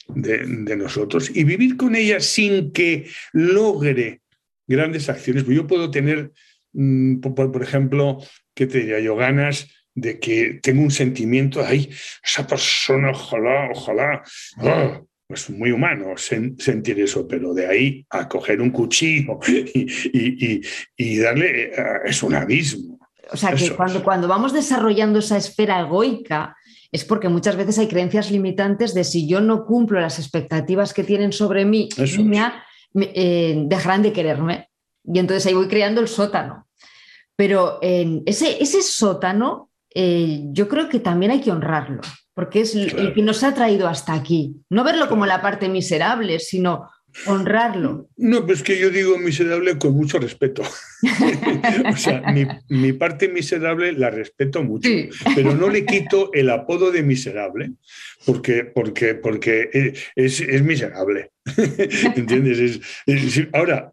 de, 0.07 0.77
nosotros, 0.77 1.31
y 1.35 1.43
vivir 1.43 1.77
con 1.77 1.97
ella 1.97 2.21
sin 2.21 2.71
que 2.71 3.09
logre 3.33 4.21
grandes 4.69 5.09
acciones. 5.09 5.45
Yo 5.47 5.67
puedo 5.67 5.91
tener, 5.91 6.31
mm, 6.73 7.21
por, 7.21 7.63
ejemplo, 7.63 8.19
¿qué 8.55 8.67
te 8.69 8.79
diría 8.79 9.01
yo? 9.01 9.17
Ganas 9.17 9.69
de 9.93 10.21
que 10.21 10.61
tengo 10.63 10.83
un 10.83 10.93
sentimiento, 10.93 11.65
ay, 11.65 11.91
esa 12.23 12.47
persona, 12.47 13.11
ojalá, 13.11 13.71
ojalá, 13.73 14.23
ah, 14.59 15.03
pues 15.27 15.51
muy 15.51 15.73
humano 15.73 16.15
sentir 16.17 17.01
eso, 17.01 17.27
pero 17.27 17.55
de 17.55 17.67
ahí 17.67 18.07
a 18.11 18.29
coger 18.29 18.61
un 18.61 18.71
cuchillo 18.71 19.41
y, 19.47 21.19
darle, 21.19 21.73
eh, 21.73 21.73
es 22.05 22.23
un 22.23 22.35
abismo. 22.35 22.94
O 23.33 23.37
sea, 23.37 23.55
que 23.55 23.71
cuando, 23.75 24.03
cuando 24.03 24.29
vamos 24.29 24.53
desarrollando 24.53 25.19
esa 25.19 25.37
esfera 25.37 25.81
egoica, 25.81 26.57
es 26.93 27.05
porque 27.05 27.29
muchas 27.29 27.57
veces 27.57 27.79
hay 27.79 27.89
creencias 27.89 28.31
limitantes 28.31 28.95
de 28.95 29.05
si 29.05 29.27
yo 29.27 29.41
no 29.41 29.65
cumplo 29.65 30.01
las 30.01 30.19
expectativas 30.19 30.95
que 30.95 31.05
tienen 31.05 31.33
sobre 31.33 31.65
mí, 31.65 31.89
eh, 32.95 33.55
dejarán 33.67 34.03
de 34.03 34.13
quererme. 34.13 34.71
Y 35.05 35.19
entonces 35.19 35.47
ahí 35.47 35.55
voy 35.55 35.69
creando 35.69 36.01
el 36.01 36.09
sótano. 36.09 36.69
Pero 37.37 37.81
ese, 37.83 38.63
ese 38.63 38.81
sótano, 38.81 39.71
eh, 39.93 40.43
yo 40.53 40.69
creo 40.69 40.89
que 40.89 41.01
también 41.01 41.33
hay 41.33 41.41
que 41.41 41.51
honrarlo 41.51 42.01
porque 42.35 42.63
es 42.63 42.75
el 42.75 43.15
que 43.15 43.23
nos 43.23 43.45
ha 43.45 43.55
traído 43.55 43.89
hasta 43.89 44.13
aquí. 44.13 44.57
No 44.69 44.83
verlo 44.83 45.09
como 45.09 45.25
la 45.25 45.41
parte 45.41 45.69
miserable, 45.69 46.41
sino 46.41 46.91
honrarlo. 47.27 48.09
No, 48.17 48.47
pues 48.47 48.63
que 48.63 48.79
yo 48.79 48.91
digo 48.91 49.19
miserable 49.19 49.79
con 49.79 49.95
mucho 49.95 50.19
respeto. 50.19 50.63
o 51.93 51.97
sea, 51.97 52.23
mi, 52.69 52.93
parte 52.93 53.29
miserable 53.29 53.93
la 53.93 54.11
respeto 54.11 54.63
mucho, 54.63 54.89
pero 55.35 55.55
no 55.55 55.69
le 55.69 55.85
quito 55.85 56.33
el 56.33 56.51
apodo 56.51 56.91
de 56.91 57.03
miserable 57.03 57.73
porque, 58.27 58.65
porque, 58.65 59.15
porque 59.15 59.95
es, 60.15 60.63
miserable. 60.63 61.31
¿Entiendes? 62.17 62.81
ahora, 63.53 63.93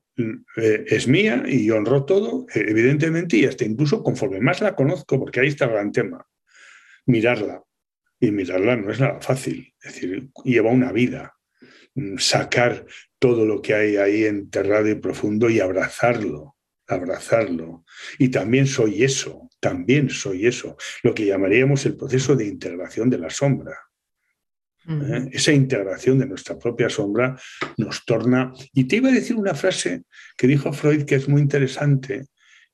eh, 0.58 0.86
es 0.88 1.08
mía 1.08 1.44
y 1.48 1.70
honro 1.72 2.06
todo, 2.06 2.46
evidentemente, 2.54 3.38
y 3.38 3.46
hasta 3.46 3.66
incluso 3.66 4.04
conforme 4.04 4.40
más 4.40 4.62
la 4.62 4.76
conozco, 4.76 5.20
porque 5.20 5.40
ahí 5.40 5.48
está 5.48 5.66
el 5.66 5.72
gran 5.72 5.92
tema, 5.92 6.26
mirarla 7.06 7.62
y 8.20 8.32
mirarla 8.32 8.76
no 8.78 8.92
es 8.92 9.00
nada 9.00 9.20
fácil. 9.20 9.74
Es 9.82 9.96
decir, 9.96 10.30
lleva 10.44 10.70
una 10.70 10.92
vida 10.92 11.34
sacar 12.18 12.86
todo 13.20 13.46
lo 13.46 13.62
que 13.62 13.74
hay 13.74 13.98
ahí 13.98 14.26
enterrado 14.26 14.90
y 14.90 14.96
profundo 14.96 15.50
y 15.50 15.60
abrazarlo, 15.60 16.56
abrazarlo. 16.88 17.86
Y 18.18 18.30
también 18.30 18.68
soy 18.68 19.04
eso, 19.04 19.50
también 19.60 20.10
soy 20.10 20.48
eso, 20.48 20.78
lo 21.04 21.14
que 21.14 21.26
llamaríamos 21.26 21.86
el 21.86 21.96
proceso 21.96 22.36
de 22.36 22.48
integración 22.48 23.10
de 23.10 23.20
la 23.20 23.30
sombra. 23.30 23.78
¿eh? 24.88 25.30
Esa 25.32 25.52
integración 25.52 26.20
de 26.20 26.26
nuestra 26.26 26.58
propia 26.58 26.90
sombra 26.90 27.40
nos 27.78 28.06
torna... 28.06 28.54
Y 28.74 28.86
te 28.86 28.98
iba 28.98 29.10
a 29.10 29.14
decir 29.14 29.36
una 29.36 29.54
frase 29.54 30.04
que 30.38 30.48
dijo 30.48 30.74
Freud 30.74 31.04
que 31.04 31.16
es 31.16 31.28
muy 31.28 31.42
interesante, 31.42 32.26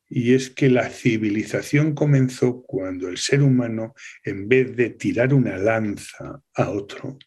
y 0.10 0.34
es 0.34 0.50
que 0.50 0.70
la 0.70 0.90
civilización 0.90 1.94
comenzó 1.94 2.64
cuando 2.64 3.10
el 3.10 3.18
ser 3.18 3.42
humano, 3.42 3.94
en 4.24 4.48
vez 4.48 4.76
de 4.76 4.92
tirar 4.92 5.34
una 5.34 5.58
lanza 5.58 6.42
a 6.56 6.70
otro, 6.70 7.18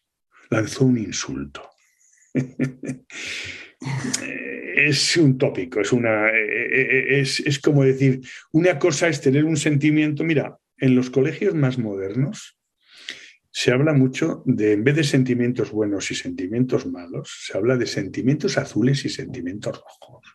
lanzó 0.49 0.85
un 0.85 0.97
insulto. 0.97 1.70
es 4.75 5.17
un 5.17 5.37
tópico, 5.37 5.81
es, 5.81 5.91
una, 5.91 6.29
es, 6.29 7.39
es, 7.39 7.59
como 7.59 7.83
decir, 7.83 8.21
una 8.51 8.79
cosa 8.79 9.07
es 9.07 9.21
tener 9.21 9.45
un 9.45 9.57
sentimiento, 9.57 10.23
mira, 10.23 10.57
en 10.77 10.95
los 10.95 11.09
colegios 11.09 11.53
más 11.53 11.77
modernos 11.77 12.57
se 13.51 13.71
habla 13.71 13.93
mucho 13.93 14.43
de, 14.45 14.73
en 14.73 14.83
vez 14.83 14.95
de 14.95 15.03
sentimientos 15.03 15.71
buenos 15.71 16.09
y 16.11 16.15
sentimientos 16.15 16.85
malos, 16.85 17.43
se 17.45 17.57
habla 17.57 17.75
de 17.75 17.85
sentimientos 17.85 18.57
azules 18.57 19.03
y 19.05 19.09
sentimientos 19.09 19.77
rojos, 19.77 20.25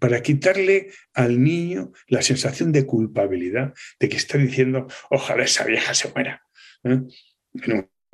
para 0.00 0.20
quitarle 0.20 0.90
al 1.14 1.42
niño 1.42 1.92
la 2.08 2.22
sensación 2.22 2.72
de 2.72 2.84
culpabilidad 2.84 3.72
de 4.00 4.08
que 4.08 4.16
está 4.16 4.36
diciendo, 4.38 4.88
ojalá 5.10 5.44
esa 5.44 5.64
vieja 5.64 5.94
se 5.94 6.10
muera. 6.12 6.42
¿eh? 6.84 7.02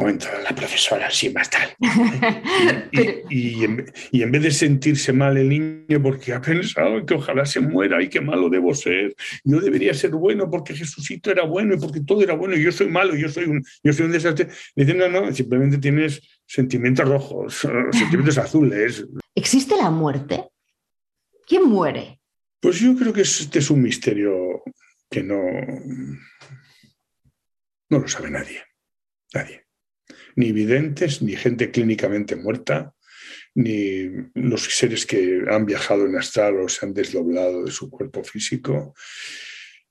Momento 0.02 0.26
la 0.42 0.54
profesora 0.54 1.06
así 1.06 1.30
más 1.30 1.48
tal. 1.48 1.74
Y, 3.30 3.64
en, 3.64 4.32
vez 4.32 4.42
de 4.42 4.50
sentirse 4.50 5.12
mal 5.12 5.36
el 5.36 5.48
niño 5.48 6.02
porque 6.02 6.32
ha 6.32 6.40
pensado 6.40 7.04
que 7.06 7.14
ojalá 7.14 7.46
se 7.46 7.60
muera 7.60 8.02
y 8.02 8.08
qué 8.08 8.20
malo 8.20 8.48
debo 8.48 8.74
ser, 8.74 9.14
yo 9.44 9.60
debería 9.60 9.94
ser 9.94 10.10
bueno 10.10 10.50
porque 10.50 10.74
Jesucito 10.74 11.30
era 11.30 11.44
bueno 11.44 11.74
y 11.74 11.78
porque 11.78 12.00
todo 12.00 12.22
era 12.22 12.34
bueno 12.34 12.56
y 12.56 12.62
yo 12.62 12.72
soy 12.72 12.88
malo, 12.88 13.14
yo 13.14 13.28
soy 13.28 13.44
un, 13.44 13.64
yo 13.82 13.92
soy 13.92 14.06
un 14.06 14.12
desastre. 14.12 14.48
Dicen, 14.74 14.98
no, 14.98 15.08
no, 15.08 15.32
simplemente 15.32 15.78
tienes 15.78 16.20
sentimientos 16.46 17.08
rojos, 17.08 17.54
sentimientos 17.92 18.38
azules. 18.38 19.06
¿Existe 19.34 19.76
la 19.76 19.90
muerte? 19.90 20.48
¿Quién 21.46 21.64
muere? 21.64 22.20
Pues 22.60 22.78
yo 22.80 22.94
creo 22.96 23.12
que 23.12 23.22
este 23.22 23.58
es 23.58 23.70
un 23.70 23.82
misterio 23.82 24.62
que 25.10 25.22
no, 25.22 25.40
no 27.90 27.98
lo 27.98 28.08
sabe 28.08 28.30
nadie. 28.30 28.62
Nadie 29.34 29.61
ni 30.36 30.52
videntes, 30.52 31.22
ni 31.22 31.36
gente 31.36 31.70
clínicamente 31.70 32.36
muerta, 32.36 32.94
ni 33.54 34.08
los 34.34 34.64
seres 34.64 35.06
que 35.06 35.42
han 35.50 35.66
viajado 35.66 36.06
en 36.06 36.16
astral 36.16 36.60
o 36.60 36.68
se 36.68 36.86
han 36.86 36.94
desdoblado 36.94 37.64
de 37.64 37.70
su 37.70 37.90
cuerpo 37.90 38.24
físico. 38.24 38.94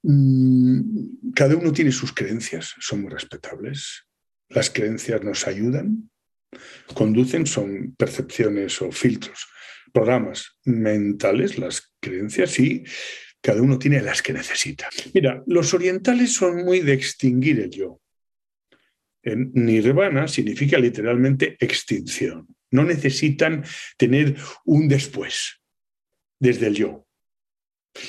Mm, 0.04 1.32
cada 1.36 1.56
uno 1.56 1.72
tiene 1.72 1.92
sus 1.92 2.14
creencias, 2.14 2.74
son 2.80 3.04
muy 3.04 3.12
respetables. 3.12 4.06
Las 4.50 4.70
creencias 4.70 5.24
nos 5.24 5.48
ayudan, 5.48 6.10
conducen, 6.94 7.46
son 7.46 7.96
percepciones 7.96 8.82
o 8.82 8.92
filtros, 8.92 9.48
programas 9.94 10.58
mentales, 10.66 11.58
las 11.58 11.94
creencias, 12.00 12.60
y 12.60 12.84
cada 13.42 13.62
uno 13.62 13.80
tiene 13.80 14.02
las 14.02 14.22
que 14.22 14.34
necesita. 14.34 14.90
Mira, 15.14 15.44
los 15.48 15.74
orientales 15.74 16.34
son 16.34 16.64
muy 16.64 16.80
de 16.82 16.94
extinguir 16.94 17.60
el 17.60 17.70
yo. 17.70 18.01
Nirvana 19.24 20.28
significa 20.28 20.78
literalmente 20.78 21.58
extinción. 21.60 22.48
No 22.72 22.84
necesitan 22.84 23.64
tener 23.98 24.36
un 24.66 24.88
después 24.88 25.60
desde 26.40 26.68
el 26.68 26.76
yo. 26.76 27.08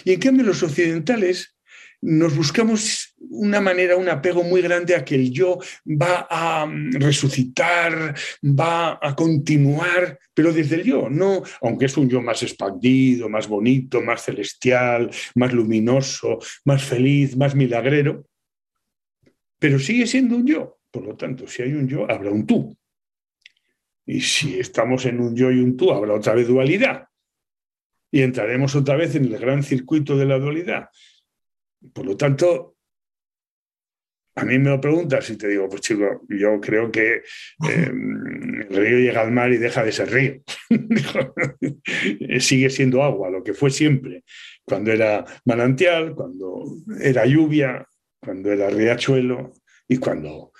Y 0.05 0.13
en 0.13 0.21
cambio 0.21 0.47
los 0.47 0.63
occidentales 0.63 1.57
nos 2.03 2.37
buscamos 2.37 3.15
una 3.31 3.61
manera, 3.61 3.97
un 3.97 4.09
apego 4.09 4.43
muy 4.43 4.61
grande 4.61 4.95
a 4.95 5.05
que 5.05 5.15
el 5.15 5.31
yo 5.31 5.59
va 5.87 6.27
a 6.29 6.67
mm, 6.67 6.95
resucitar, 6.95 8.15
va 8.43 8.99
a 9.01 9.15
continuar, 9.15 10.19
pero 10.35 10.53
desde 10.53 10.77
el 10.77 10.83
yo, 10.83 11.09
no, 11.09 11.43
aunque 11.61 11.87
es 11.87 11.97
un 11.97 12.09
yo 12.09 12.21
más 12.21 12.43
expandido, 12.43 13.29
más 13.29 13.47
bonito, 13.47 14.03
más 14.03 14.25
celestial, 14.25 15.11
más 15.37 15.53
luminoso, 15.53 16.39
más 16.65 16.83
feliz, 16.83 17.37
más 17.37 17.55
milagrero, 17.55 18.27
pero 19.59 19.79
sigue 19.79 20.07
siendo 20.07 20.37
un 20.37 20.47
yo. 20.47 20.82
Por 20.93 21.05
lo 21.05 21.17
tanto, 21.17 21.49
si 21.49 21.63
hay 21.63 21.73
un 21.73 21.89
yo, 21.89 22.09
habrá 22.09 22.31
un 22.31 22.47
tú. 22.47 22.77
Y 24.07 24.21
si 24.21 24.61
estamos 24.61 25.07
en 25.07 25.21
un 25.21 25.35
yo 25.35 25.51
y 25.51 25.59
un 25.59 25.77
tú, 25.77 25.91
habrá 25.91 26.15
otra 26.15 26.35
vez 26.35 26.47
dualidad. 26.47 27.09
Y 28.11 28.21
entraremos 28.21 28.77
otra 28.77 28.95
vez 28.95 29.15
en 29.15 29.25
el 29.25 29.39
gran 29.39 29.63
circuito 29.63 30.17
de 30.17 30.27
la 30.27 30.39
dualidad. 30.39 30.91
Por 31.95 32.05
lo 32.05 32.17
tanto, 32.17 32.77
a 34.35 34.45
mí 34.45 34.59
me 34.59 34.71
lo 34.71 34.81
preguntas 34.81 35.29
y 35.31 35.37
te 35.37 35.49
digo, 35.49 35.69
pues 35.69 35.83
chico, 35.83 36.23
yo 36.29 36.61
creo 36.61 36.91
que 36.91 37.23
em, 37.69 38.63
el 38.63 38.69
río 38.69 38.99
llega 38.99 39.23
al 39.23 39.33
mar 39.33 39.51
y 39.53 39.59
deja 39.59 39.83
de 39.83 39.93
ser 39.93 40.11
río. 40.11 40.43
Sigue 42.41 42.71
siendo 42.71 43.03
agua, 43.03 43.31
lo 43.31 43.43
que 43.43 43.55
fue 43.55 43.71
siempre. 43.71 44.25
Cuando 44.65 44.93
era 44.93 45.25
manantial, 45.47 46.15
cuando 46.15 46.65
era 47.01 47.25
lluvia, 47.25 47.87
cuando 48.21 48.53
era 48.53 48.71
riachuelo 48.71 49.53
y 49.89 49.97
cuando 49.99 50.52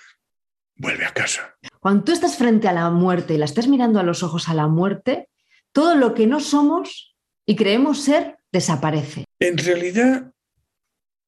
vuelve 0.83 1.05
a 1.05 1.13
casa. 1.13 1.57
Cuando 1.79 2.03
tú 2.03 2.11
estás 2.11 2.37
frente 2.37 2.67
a 2.67 2.73
la 2.73 2.89
muerte 2.91 3.33
y 3.33 3.37
la 3.37 3.45
estás 3.45 3.67
mirando 3.67 3.99
a 3.99 4.03
los 4.03 4.21
ojos 4.21 4.49
a 4.49 4.53
la 4.53 4.67
muerte, 4.67 5.29
todo 5.71 5.95
lo 5.95 6.13
que 6.13 6.27
no 6.27 6.39
somos 6.39 7.15
y 7.45 7.55
creemos 7.55 8.03
ser 8.03 8.37
desaparece. 8.51 9.25
En 9.39 9.57
realidad, 9.57 10.31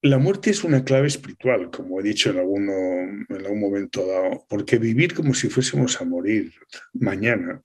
la 0.01 0.19
muerte 0.19 0.51
es 0.51 0.63
una 0.63 0.83
clave 0.83 1.07
espiritual, 1.07 1.71
como 1.71 1.99
he 1.99 2.03
dicho 2.03 2.29
en, 2.29 2.37
alguno, 2.37 2.73
en 2.73 3.45
algún 3.45 3.59
momento 3.59 4.05
dado, 4.05 4.45
porque 4.47 4.77
vivir 4.77 5.15
como 5.15 5.33
si 5.33 5.49
fuésemos 5.49 5.99
a 5.99 6.05
morir 6.05 6.53
mañana 6.93 7.61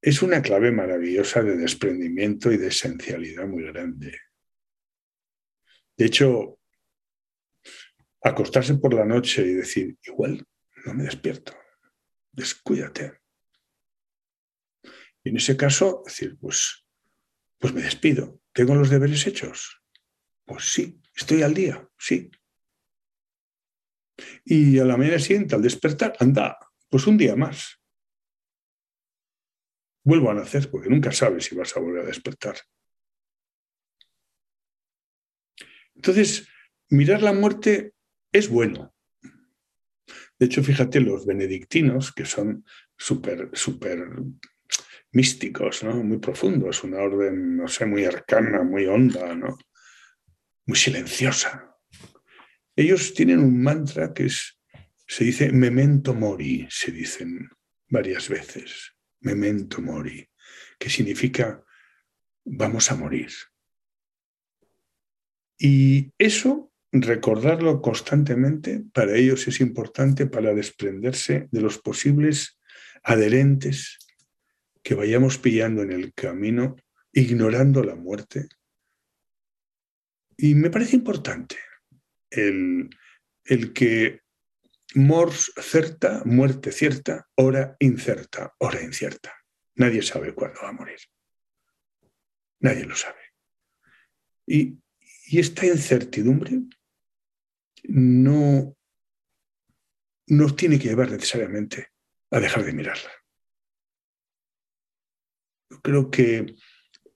es 0.00 0.22
una 0.22 0.40
clave 0.42 0.70
maravillosa 0.70 1.42
de 1.42 1.56
desprendimiento 1.56 2.52
y 2.52 2.58
de 2.58 2.68
esencialidad 2.68 3.48
muy 3.48 3.64
grande. 3.64 4.16
De 5.96 6.04
hecho, 6.04 6.58
acostarse 8.28 8.74
por 8.74 8.92
la 8.92 9.04
noche 9.04 9.42
y 9.42 9.54
decir, 9.54 9.98
igual 10.02 10.44
no 10.84 10.94
me 10.94 11.04
despierto, 11.04 11.56
descuídate. 12.32 13.20
Y 15.22 15.30
en 15.30 15.36
ese 15.36 15.56
caso, 15.56 16.02
decir, 16.04 16.36
pues, 16.38 16.84
pues 17.58 17.72
me 17.72 17.82
despido. 17.82 18.40
¿Tengo 18.52 18.74
los 18.74 18.90
deberes 18.90 19.26
hechos? 19.26 19.82
Pues 20.44 20.72
sí, 20.72 21.00
estoy 21.14 21.42
al 21.42 21.54
día, 21.54 21.88
sí. 21.98 22.30
Y 24.44 24.78
a 24.78 24.84
la 24.84 24.96
mañana 24.96 25.18
siguiente, 25.18 25.54
al 25.54 25.62
despertar, 25.62 26.16
anda, 26.20 26.58
pues 26.88 27.06
un 27.06 27.18
día 27.18 27.36
más. 27.36 27.80
Vuelvo 30.04 30.30
a 30.30 30.34
nacer, 30.34 30.70
porque 30.70 30.88
nunca 30.88 31.10
sabes 31.10 31.44
si 31.44 31.56
vas 31.56 31.76
a 31.76 31.80
volver 31.80 32.02
a 32.04 32.06
despertar. 32.06 32.56
Entonces, 35.96 36.48
mirar 36.88 37.22
la 37.22 37.32
muerte 37.32 37.95
es 38.36 38.48
bueno. 38.48 38.94
De 40.38 40.46
hecho, 40.46 40.62
fíjate, 40.62 41.00
los 41.00 41.24
benedictinos, 41.24 42.12
que 42.12 42.26
son 42.26 42.64
súper, 42.96 43.50
súper 43.54 44.06
místicos, 45.12 45.82
¿no? 45.82 46.02
muy 46.04 46.18
profundos, 46.18 46.84
una 46.84 46.98
orden, 46.98 47.56
no 47.56 47.68
sé, 47.68 47.86
muy 47.86 48.04
arcana, 48.04 48.62
muy 48.62 48.86
honda, 48.86 49.34
¿no? 49.34 49.56
muy 50.66 50.76
silenciosa. 50.76 51.74
Ellos 52.74 53.14
tienen 53.14 53.38
un 53.38 53.62
mantra 53.62 54.12
que 54.12 54.26
es, 54.26 54.60
se 55.06 55.24
dice 55.24 55.50
memento 55.52 56.12
mori, 56.12 56.66
se 56.68 56.92
dicen 56.92 57.48
varias 57.88 58.28
veces, 58.28 58.92
memento 59.20 59.80
mori, 59.80 60.28
que 60.78 60.90
significa 60.90 61.64
vamos 62.44 62.90
a 62.90 62.96
morir. 62.96 63.30
Y 65.58 66.12
eso 66.18 66.70
recordarlo 66.92 67.82
constantemente 67.82 68.82
para 68.92 69.14
ellos 69.16 69.46
es 69.48 69.60
importante 69.60 70.26
para 70.26 70.54
desprenderse 70.54 71.48
de 71.50 71.60
los 71.60 71.78
posibles 71.78 72.58
adherentes 73.02 73.98
que 74.82 74.94
vayamos 74.94 75.38
pillando 75.38 75.82
en 75.82 75.92
el 75.92 76.14
camino, 76.14 76.76
ignorando 77.12 77.82
la 77.82 77.96
muerte. 77.96 78.48
Y 80.36 80.54
me 80.54 80.70
parece 80.70 80.96
importante 80.96 81.56
el, 82.30 82.90
el 83.44 83.72
que 83.72 84.20
mors 84.94 85.52
certa, 85.56 86.22
muerte 86.24 86.72
cierta, 86.72 87.28
hora 87.34 87.76
incerta, 87.80 88.54
hora 88.58 88.82
incierta. 88.82 89.34
Nadie 89.74 90.02
sabe 90.02 90.34
cuándo 90.34 90.60
va 90.62 90.70
a 90.70 90.72
morir. 90.72 91.00
Nadie 92.60 92.84
lo 92.84 92.96
sabe. 92.96 93.20
Y, 94.46 94.78
y 95.26 95.40
esta 95.40 95.66
incertidumbre 95.66 96.62
no 97.84 98.76
nos 100.28 100.56
tiene 100.56 100.78
que 100.78 100.88
llevar 100.88 101.10
necesariamente 101.10 101.88
a 102.30 102.40
dejar 102.40 102.64
de 102.64 102.72
mirarla. 102.72 103.10
creo 105.82 106.10
que 106.10 106.54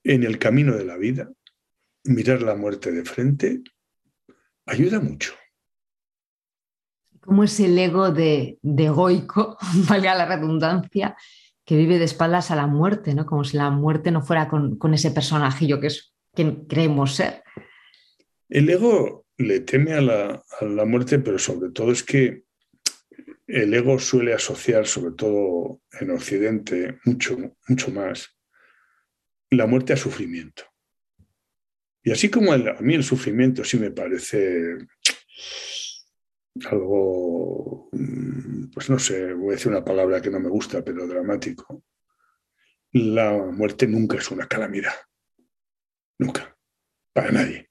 en 0.03 0.23
el 0.23 0.39
camino 0.39 0.75
de 0.75 0.85
la 0.85 0.97
vida, 0.97 1.29
mirar 2.03 2.41
la 2.41 2.55
muerte 2.55 2.91
de 2.91 3.03
frente 3.03 3.61
ayuda 4.65 4.99
mucho. 4.99 5.33
¿Cómo 7.21 7.43
es 7.43 7.59
el 7.59 7.77
ego 7.77 8.11
de, 8.11 8.57
de 8.61 8.89
Goico, 8.89 9.57
valga 9.89 10.15
la 10.15 10.25
redundancia, 10.25 11.15
que 11.65 11.75
vive 11.75 11.99
de 11.99 12.05
espaldas 12.05 12.49
a 12.51 12.55
la 12.55 12.67
muerte, 12.67 13.13
¿no? 13.13 13.25
Como 13.25 13.43
si 13.43 13.57
la 13.57 13.69
muerte 13.69 14.11
no 14.11 14.21
fuera 14.21 14.47
con, 14.47 14.77
con 14.77 14.93
ese 14.93 15.11
personajillo 15.11 15.79
que 15.79 15.87
es 15.87 16.13
quien 16.33 16.65
creemos 16.65 17.15
ser. 17.15 17.40
El 18.51 18.69
ego 18.69 19.25
le 19.37 19.61
teme 19.61 19.93
a 19.93 20.01
la, 20.01 20.43
a 20.59 20.65
la 20.65 20.83
muerte, 20.83 21.19
pero 21.19 21.39
sobre 21.39 21.71
todo 21.71 21.93
es 21.93 22.03
que 22.03 22.43
el 23.47 23.73
ego 23.73 23.97
suele 23.97 24.33
asociar, 24.33 24.85
sobre 24.85 25.15
todo 25.15 25.81
en 25.99 26.11
Occidente, 26.11 26.99
mucho, 27.05 27.37
mucho 27.69 27.91
más, 27.91 28.37
la 29.49 29.67
muerte 29.67 29.93
a 29.93 29.97
sufrimiento. 29.97 30.63
Y 32.03 32.11
así 32.11 32.29
como 32.29 32.51
a 32.51 32.57
mí 32.57 32.93
el 32.93 33.05
sufrimiento 33.05 33.63
sí 33.63 33.79
me 33.79 33.91
parece 33.91 34.77
algo, 36.69 37.87
mm, 37.93 38.71
pues 38.73 38.89
no 38.89 38.99
sé, 38.99 39.33
voy 39.33 39.51
a 39.51 39.55
decir 39.55 39.71
una 39.71 39.85
palabra 39.85 40.21
que 40.21 40.29
no 40.29 40.41
me 40.41 40.49
gusta, 40.49 40.83
pero 40.83 41.07
dramático, 41.07 41.85
la 42.91 43.31
muerte 43.31 43.87
nunca 43.87 44.17
es 44.17 44.29
una 44.29 44.45
calamidad. 44.45 44.95
Nunca. 46.19 46.57
Para 47.13 47.31
nadie. 47.31 47.70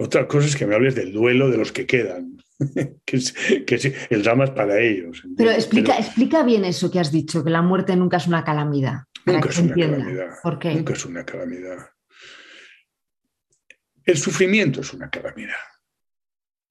Otra 0.00 0.28
cosa 0.28 0.46
es 0.46 0.56
que 0.56 0.64
me 0.64 0.76
hables 0.76 0.94
del 0.94 1.12
duelo 1.12 1.50
de 1.50 1.56
los 1.56 1.72
que 1.72 1.84
quedan, 1.84 2.38
que, 3.04 3.16
es, 3.16 3.32
que 3.66 3.94
el 4.10 4.22
drama 4.22 4.44
es 4.44 4.50
para 4.50 4.80
ellos. 4.80 5.24
Pero 5.36 5.50
explica, 5.50 5.92
Pero 5.92 6.06
explica 6.06 6.42
bien 6.44 6.64
eso 6.64 6.88
que 6.90 7.00
has 7.00 7.10
dicho, 7.10 7.42
que 7.42 7.50
la 7.50 7.62
muerte 7.62 7.96
nunca 7.96 8.18
es 8.18 8.28
una 8.28 8.44
calamidad. 8.44 9.00
Nunca 9.26 9.48
es 9.48 9.58
una 9.58 9.68
entienda. 9.68 9.98
calamidad. 9.98 10.34
¿Por 10.42 10.58
qué? 10.60 10.74
Nunca 10.74 10.92
es 10.92 11.04
una 11.04 11.24
calamidad. 11.24 11.90
El 14.04 14.16
sufrimiento 14.16 14.80
es 14.80 14.94
una 14.94 15.10
calamidad, 15.10 15.66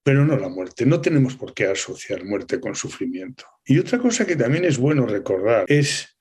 pero 0.02 0.26
no 0.26 0.38
la 0.38 0.48
muerte. 0.48 0.86
No 0.86 1.02
tenemos 1.02 1.36
por 1.36 1.54
qué 1.54 1.68
asociar 1.68 2.24
muerte 2.24 2.60
con 2.62 2.76
sufrimiento. 2.76 3.46
Y 3.66 3.78
otra 3.78 4.00
cosa 4.00 4.26
que 4.26 4.38
también 4.38 4.64
es 4.64 4.78
bueno 4.78 5.06
recordar 5.06 5.66
es 5.68 6.18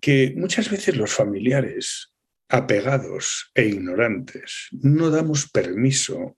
que 0.00 0.34
muchas 0.36 0.70
veces 0.70 0.96
los 0.96 1.12
familiares 1.12 2.14
apegados 2.50 3.50
e 3.54 3.66
ignorantes, 3.66 4.68
no 4.72 5.10
damos 5.10 5.48
permiso 5.48 6.36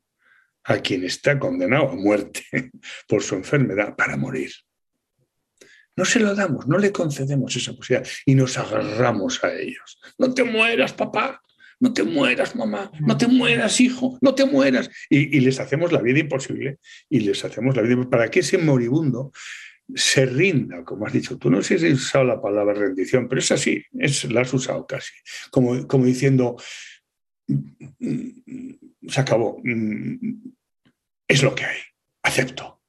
a 0.65 0.79
quien 0.79 1.05
está 1.05 1.39
condenado 1.39 1.91
a 1.91 1.97
muerte 1.97 2.45
por 3.09 3.23
su 3.23 3.35
enfermedad 3.35 3.97
para 3.97 4.17
morir. 4.17 4.53
No 5.97 6.05
se 6.05 6.21
lo 6.21 6.35
damos, 6.35 6.67
no 6.69 6.79
le 6.79 6.93
concedemos 6.93 7.55
esa 7.57 7.75
posibilidad 7.75 8.09
y 8.25 8.35
nos 8.35 8.57
agarramos 8.57 9.43
a 9.45 9.53
ellos. 9.53 9.99
No 10.17 10.33
te 10.33 10.45
mueras, 10.45 10.93
papá, 10.95 11.43
no 11.81 11.93
te 11.93 12.03
mueras, 12.03 12.55
mamá, 12.55 12.91
no 13.01 13.17
te 13.17 13.27
mueras, 13.27 13.81
hijo, 13.81 14.17
no 14.23 14.35
te 14.35 14.47
mueras. 14.47 14.89
Y, 15.11 15.41
les 15.41 15.61
hacemos 15.61 15.93
la 15.93 16.01
vida 16.01 16.21
imposible 16.21 16.79
y 17.11 17.21
les 17.21 17.45
hacemos 17.45 17.77
la 17.77 17.83
vida 17.83 18.09
para 18.09 18.31
que 18.31 18.41
ese 18.41 18.57
moribundo 18.57 19.33
se 19.95 20.27
rinda, 20.27 20.85
como 20.85 21.07
has 21.07 21.13
dicho 21.13 21.39
tú. 21.39 21.51
No 21.51 21.63
sé 21.63 21.79
si 21.79 21.89
has 21.89 21.95
usado 21.95 22.25
la 22.25 22.41
palabra 22.41 22.75
rendición, 22.75 23.29
pero 23.29 23.41
es 23.41 23.51
así, 23.53 23.85
es, 23.99 24.25
la 24.31 24.43
has 24.43 24.53
usado 24.53 24.87
casi. 24.87 25.13
Como, 25.51 25.87
como 25.87 26.05
diciendo, 26.05 26.57
se 29.09 29.21
acabó, 29.21 29.61
es 31.29 31.43
lo 31.43 31.55
que 31.55 31.65
hay, 31.65 31.79
acepto. 32.23 32.81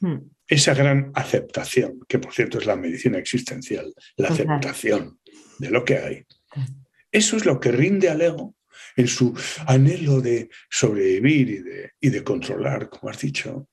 Hmm. 0.00 0.18
Esa 0.46 0.74
gran 0.74 1.12
aceptación, 1.14 2.00
que 2.08 2.18
por 2.18 2.34
cierto 2.34 2.58
es 2.58 2.66
la 2.66 2.76
medicina 2.76 3.18
existencial, 3.18 3.94
la 4.16 4.28
aceptación 4.28 5.18
de 5.58 5.70
lo 5.70 5.84
que 5.84 5.98
hay. 5.98 6.26
Eso 7.10 7.36
es 7.36 7.46
lo 7.46 7.60
que 7.60 7.72
rinde 7.72 8.10
al 8.10 8.20
ego 8.20 8.54
en 8.96 9.08
su 9.08 9.34
anhelo 9.66 10.20
de 10.20 10.50
sobrevivir 10.68 11.48
y 11.48 11.58
de, 11.58 11.92
y 12.00 12.10
de 12.10 12.24
controlar, 12.24 12.88
como 12.90 13.10
has 13.10 13.20
dicho, 13.20 13.68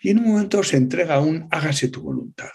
y 0.00 0.10
en 0.10 0.18
un 0.18 0.28
momento 0.28 0.62
se 0.62 0.76
entrega 0.76 1.16
a 1.16 1.20
un 1.20 1.48
hágase 1.50 1.88
tu 1.88 2.02
voluntad. 2.02 2.50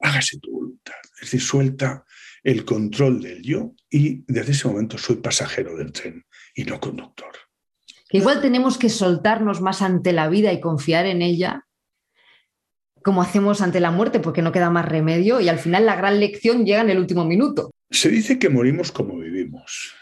Hágase 0.00 0.38
tu 0.38 0.50
voluntad. 0.50 0.94
Es 1.16 1.30
decir, 1.30 1.40
suelta 1.40 2.04
el 2.42 2.64
control 2.64 3.22
del 3.22 3.42
yo 3.42 3.74
y 3.90 4.24
desde 4.26 4.52
ese 4.52 4.68
momento 4.68 4.98
soy 4.98 5.16
pasajero 5.16 5.76
del 5.76 5.92
tren 5.92 6.24
y 6.54 6.64
no 6.64 6.78
conductor. 6.78 7.32
Igual 8.10 8.40
tenemos 8.40 8.78
que 8.78 8.90
soltarnos 8.90 9.60
más 9.60 9.82
ante 9.82 10.12
la 10.12 10.28
vida 10.28 10.52
y 10.52 10.60
confiar 10.60 11.06
en 11.06 11.22
ella, 11.22 11.66
como 13.02 13.22
hacemos 13.22 13.60
ante 13.60 13.80
la 13.80 13.90
muerte, 13.90 14.20
porque 14.20 14.42
no 14.42 14.52
queda 14.52 14.70
más 14.70 14.86
remedio 14.86 15.40
y 15.40 15.48
al 15.48 15.58
final 15.58 15.86
la 15.86 15.96
gran 15.96 16.20
lección 16.20 16.64
llega 16.64 16.82
en 16.82 16.90
el 16.90 16.98
último 16.98 17.24
minuto. 17.24 17.70
Se 17.90 18.10
dice 18.10 18.38
que 18.38 18.50
morimos 18.50 18.92
como 18.92 19.18
vivimos. 19.18 19.94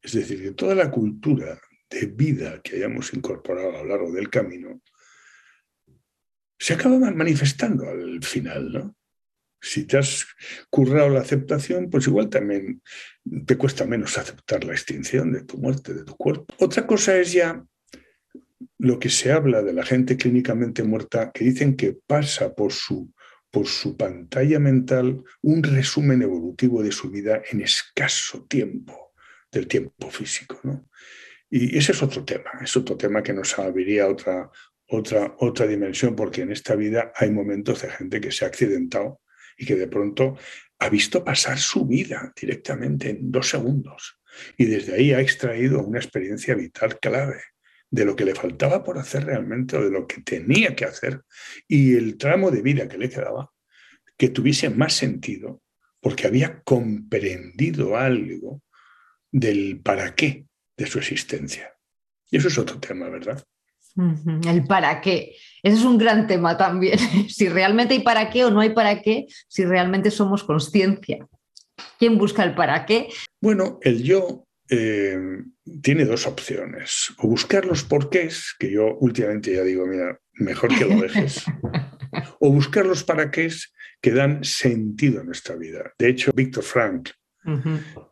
Es 0.00 0.12
decir, 0.14 0.42
que 0.42 0.50
toda 0.50 0.74
la 0.74 0.90
cultura 0.90 1.60
de 1.92 2.06
vida 2.06 2.60
que 2.62 2.76
hayamos 2.76 3.12
incorporado 3.14 3.70
a 3.70 3.82
lo 3.82 3.84
largo 3.84 4.12
del 4.12 4.30
camino 4.30 4.80
se 6.62 6.74
acaba 6.74 6.96
manifestando 7.10 7.88
al 7.88 8.22
final, 8.22 8.72
¿no? 8.72 8.96
Si 9.60 9.84
te 9.84 9.98
has 9.98 10.26
currado 10.70 11.08
la 11.08 11.20
aceptación, 11.20 11.90
pues 11.90 12.06
igual 12.06 12.28
también 12.28 12.82
te 13.46 13.56
cuesta 13.56 13.84
menos 13.84 14.16
aceptar 14.16 14.62
la 14.62 14.72
extinción 14.72 15.32
de 15.32 15.42
tu 15.42 15.58
muerte, 15.58 15.92
de 15.92 16.04
tu 16.04 16.16
cuerpo. 16.16 16.54
Otra 16.60 16.86
cosa 16.86 17.16
es 17.16 17.32
ya 17.32 17.64
lo 18.78 18.98
que 19.00 19.08
se 19.08 19.32
habla 19.32 19.62
de 19.62 19.72
la 19.72 19.84
gente 19.84 20.16
clínicamente 20.16 20.84
muerta, 20.84 21.32
que 21.32 21.44
dicen 21.44 21.76
que 21.76 21.96
pasa 22.06 22.54
por 22.54 22.72
su, 22.72 23.12
por 23.50 23.66
su 23.66 23.96
pantalla 23.96 24.60
mental 24.60 25.24
un 25.40 25.64
resumen 25.64 26.22
evolutivo 26.22 26.80
de 26.82 26.92
su 26.92 27.10
vida 27.10 27.42
en 27.50 27.60
escaso 27.60 28.44
tiempo, 28.44 29.12
del 29.50 29.66
tiempo 29.66 30.10
físico. 30.10 30.60
¿no? 30.62 30.88
Y 31.54 31.76
ese 31.76 31.92
es 31.92 32.02
otro 32.02 32.24
tema, 32.24 32.50
es 32.62 32.74
otro 32.78 32.96
tema 32.96 33.22
que 33.22 33.34
nos 33.34 33.58
abriría 33.58 34.08
otra, 34.08 34.50
otra, 34.88 35.34
otra 35.38 35.66
dimensión, 35.66 36.16
porque 36.16 36.40
en 36.40 36.50
esta 36.50 36.74
vida 36.74 37.12
hay 37.14 37.30
momentos 37.30 37.82
de 37.82 37.90
gente 37.90 38.22
que 38.22 38.32
se 38.32 38.46
ha 38.46 38.48
accidentado 38.48 39.20
y 39.58 39.66
que 39.66 39.76
de 39.76 39.86
pronto 39.86 40.38
ha 40.78 40.88
visto 40.88 41.22
pasar 41.22 41.58
su 41.58 41.86
vida 41.86 42.32
directamente 42.34 43.10
en 43.10 43.30
dos 43.30 43.50
segundos. 43.50 44.18
Y 44.56 44.64
desde 44.64 44.94
ahí 44.94 45.12
ha 45.12 45.20
extraído 45.20 45.82
una 45.82 45.98
experiencia 45.98 46.54
vital 46.54 46.98
clave 46.98 47.42
de 47.90 48.06
lo 48.06 48.16
que 48.16 48.24
le 48.24 48.34
faltaba 48.34 48.82
por 48.82 48.96
hacer 48.96 49.26
realmente 49.26 49.76
o 49.76 49.84
de 49.84 49.90
lo 49.90 50.06
que 50.06 50.22
tenía 50.22 50.74
que 50.74 50.86
hacer 50.86 51.20
y 51.68 51.96
el 51.96 52.16
tramo 52.16 52.50
de 52.50 52.62
vida 52.62 52.88
que 52.88 52.96
le 52.96 53.10
quedaba 53.10 53.52
que 54.16 54.30
tuviese 54.30 54.70
más 54.70 54.94
sentido 54.94 55.60
porque 56.00 56.26
había 56.26 56.62
comprendido 56.62 57.98
algo 57.98 58.62
del 59.30 59.82
para 59.82 60.14
qué 60.14 60.46
de 60.82 60.90
su 60.90 60.98
existencia. 60.98 61.72
Y 62.30 62.38
eso 62.38 62.48
es 62.48 62.58
otro 62.58 62.78
tema, 62.78 63.08
¿verdad? 63.08 63.42
El 64.46 64.64
para 64.64 65.00
qué. 65.00 65.36
Ese 65.62 65.76
es 65.76 65.84
un 65.84 65.98
gran 65.98 66.26
tema 66.26 66.56
también. 66.56 66.98
si 67.28 67.48
realmente 67.48 67.94
hay 67.94 68.00
para 68.00 68.30
qué 68.30 68.44
o 68.44 68.50
no 68.50 68.60
hay 68.60 68.70
para 68.70 69.00
qué, 69.02 69.26
si 69.48 69.64
realmente 69.64 70.10
somos 70.10 70.44
conciencia. 70.44 71.26
¿Quién 71.98 72.18
busca 72.18 72.42
el 72.44 72.54
para 72.54 72.84
qué? 72.86 73.08
Bueno, 73.40 73.78
el 73.82 74.02
yo 74.02 74.46
eh, 74.68 75.18
tiene 75.82 76.04
dos 76.04 76.26
opciones. 76.26 77.12
O 77.18 77.28
buscar 77.28 77.64
los 77.64 77.84
porqués, 77.84 78.54
que 78.58 78.70
yo 78.70 78.96
últimamente 78.98 79.54
ya 79.54 79.62
digo, 79.62 79.86
mira, 79.86 80.18
mejor 80.32 80.76
que 80.76 80.84
lo 80.84 81.00
dejes. 81.00 81.44
o 82.40 82.50
buscar 82.50 82.86
los 82.86 83.04
para 83.04 83.30
qué 83.30 83.48
que 84.00 84.10
dan 84.10 84.42
sentido 84.42 85.20
a 85.20 85.24
nuestra 85.24 85.54
vida. 85.54 85.92
De 85.96 86.08
hecho, 86.08 86.32
Víctor 86.34 86.64
Frank, 86.64 87.10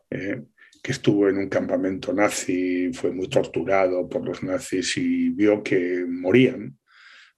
eh, 0.09 0.41
que 0.81 0.91
estuvo 0.91 1.29
en 1.29 1.37
un 1.37 1.49
campamento 1.49 2.11
nazi, 2.13 2.91
fue 2.93 3.11
muy 3.11 3.27
torturado 3.27 4.09
por 4.09 4.25
los 4.25 4.41
nazis 4.41 4.97
y 4.97 5.29
vio 5.29 5.61
que 5.61 6.05
morían 6.07 6.77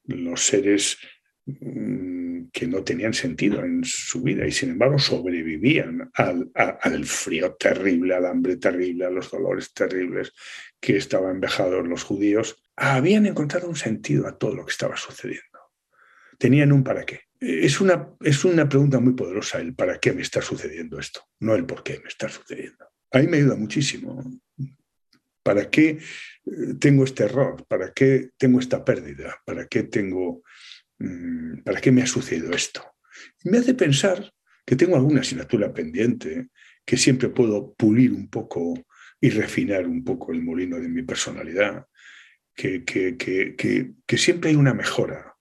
los 0.06 0.46
seres 0.46 0.98
mm, 1.46 2.46
que 2.52 2.68
no 2.68 2.84
tenían 2.84 3.14
sentido 3.14 3.64
en 3.64 3.84
su 3.84 4.22
vida 4.22 4.48
y 4.48 4.52
sin 4.52 4.72
embargo 4.72 4.98
sobrevivían 4.98 6.10
al, 6.14 6.52
al, 6.54 7.06
frío 7.06 7.56
terrible, 7.56 8.16
al 8.16 8.26
hambre 8.26 8.58
terrible, 8.58 9.06
a 9.06 9.10
los 9.10 9.30
dolores 9.30 9.74
terribles 9.74 10.32
que 10.80 10.98
estaban 10.98 11.40
vejados 11.40 11.88
los 11.88 12.04
judíos, 12.04 12.64
habían 12.76 13.26
encontrado 13.26 13.68
un 13.68 13.76
sentido 13.76 14.28
a 14.28 14.38
todo 14.38 14.56
lo 14.56 14.66
que 14.66 14.72
estaba 14.72 14.96
sucediendo. 14.96 15.44
Tenían 16.38 16.72
un 16.72 16.84
para 16.84 17.06
qué. 17.06 17.22
Es 17.40 17.82
una, 17.82 18.10
es 18.22 18.46
una 18.46 18.68
pregunta 18.70 19.00
muy 19.00 19.14
poderosa 19.14 19.60
el 19.60 19.76
para 19.76 20.00
qué 20.00 20.14
me 20.14 20.22
está 20.22 20.42
sucediendo 20.42 20.98
esto, 20.98 21.22
no 21.40 21.56
el 21.56 21.66
por 21.66 21.84
qué 21.84 22.00
me 22.00 22.08
está 22.08 22.30
sucediendo 22.30 22.93
a 23.14 23.20
mí 23.20 23.28
me 23.28 23.38
ayuda 23.38 23.56
muchísimo. 23.56 24.24
¿Para 25.44 25.70
qué 25.70 25.90
eh, 25.90 26.00
tengo 26.80 27.04
este 27.04 27.26
error? 27.26 27.66
¿Para 27.68 27.94
qué 27.94 28.32
tengo 28.38 28.60
esta 28.60 28.84
pérdida? 28.84 29.40
¿Para 29.46 29.68
qué 29.68 29.84
tengo, 29.84 30.44
mm, 31.00 31.62
para 31.64 31.80
qué 31.80 31.92
me 31.92 32.02
ha 32.02 32.08
sucedido 32.08 32.52
esto? 32.54 32.84
Me 33.44 33.60
hace 33.60 33.76
pensar 33.76 34.34
que 34.66 34.76
tengo 34.76 34.96
alguna 34.96 35.22
asignatura 35.22 35.74
pendiente, 35.74 36.50
que 36.86 36.98
siempre 36.98 37.30
puedo 37.30 37.74
pulir 37.76 38.14
un 38.14 38.30
poco 38.30 38.74
y 39.22 39.30
refinar 39.30 39.88
un 39.88 40.04
poco 40.04 40.32
el 40.34 40.42
molino 40.42 40.80
de 40.80 40.90
mi 40.90 41.04
personalidad, 41.04 41.86
que, 42.56 42.84
que, 42.84 43.16
que, 43.18 43.56
que 44.06 44.18
siempre 44.18 44.50
hay 44.50 44.56
una 44.56 44.74
mejora 44.74 45.36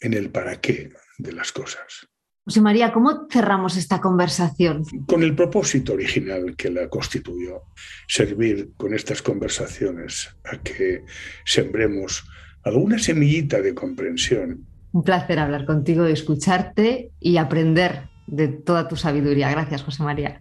en 0.00 0.14
el 0.14 0.30
para 0.30 0.60
qué 0.60 0.90
de 1.18 1.32
las 1.32 1.52
cosas. 1.52 2.08
José 2.44 2.60
María, 2.60 2.92
¿cómo 2.92 3.28
cerramos 3.30 3.76
esta 3.76 4.00
conversación? 4.00 4.84
Con 5.06 5.22
el 5.22 5.36
propósito 5.36 5.92
original 5.92 6.56
que 6.56 6.70
la 6.70 6.88
constituyó, 6.88 7.62
servir 8.08 8.72
con 8.76 8.94
estas 8.94 9.22
conversaciones 9.22 10.34
a 10.44 10.58
que 10.58 11.04
sembremos 11.44 12.24
alguna 12.64 12.98
semillita 12.98 13.60
de 13.60 13.74
comprensión. 13.74 14.66
Un 14.90 15.04
placer 15.04 15.38
hablar 15.38 15.66
contigo, 15.66 16.04
escucharte 16.04 17.12
y 17.20 17.36
aprender 17.36 18.08
de 18.26 18.48
toda 18.48 18.88
tu 18.88 18.96
sabiduría. 18.96 19.48
Gracias, 19.50 19.84
José 19.84 20.02
María. 20.02 20.40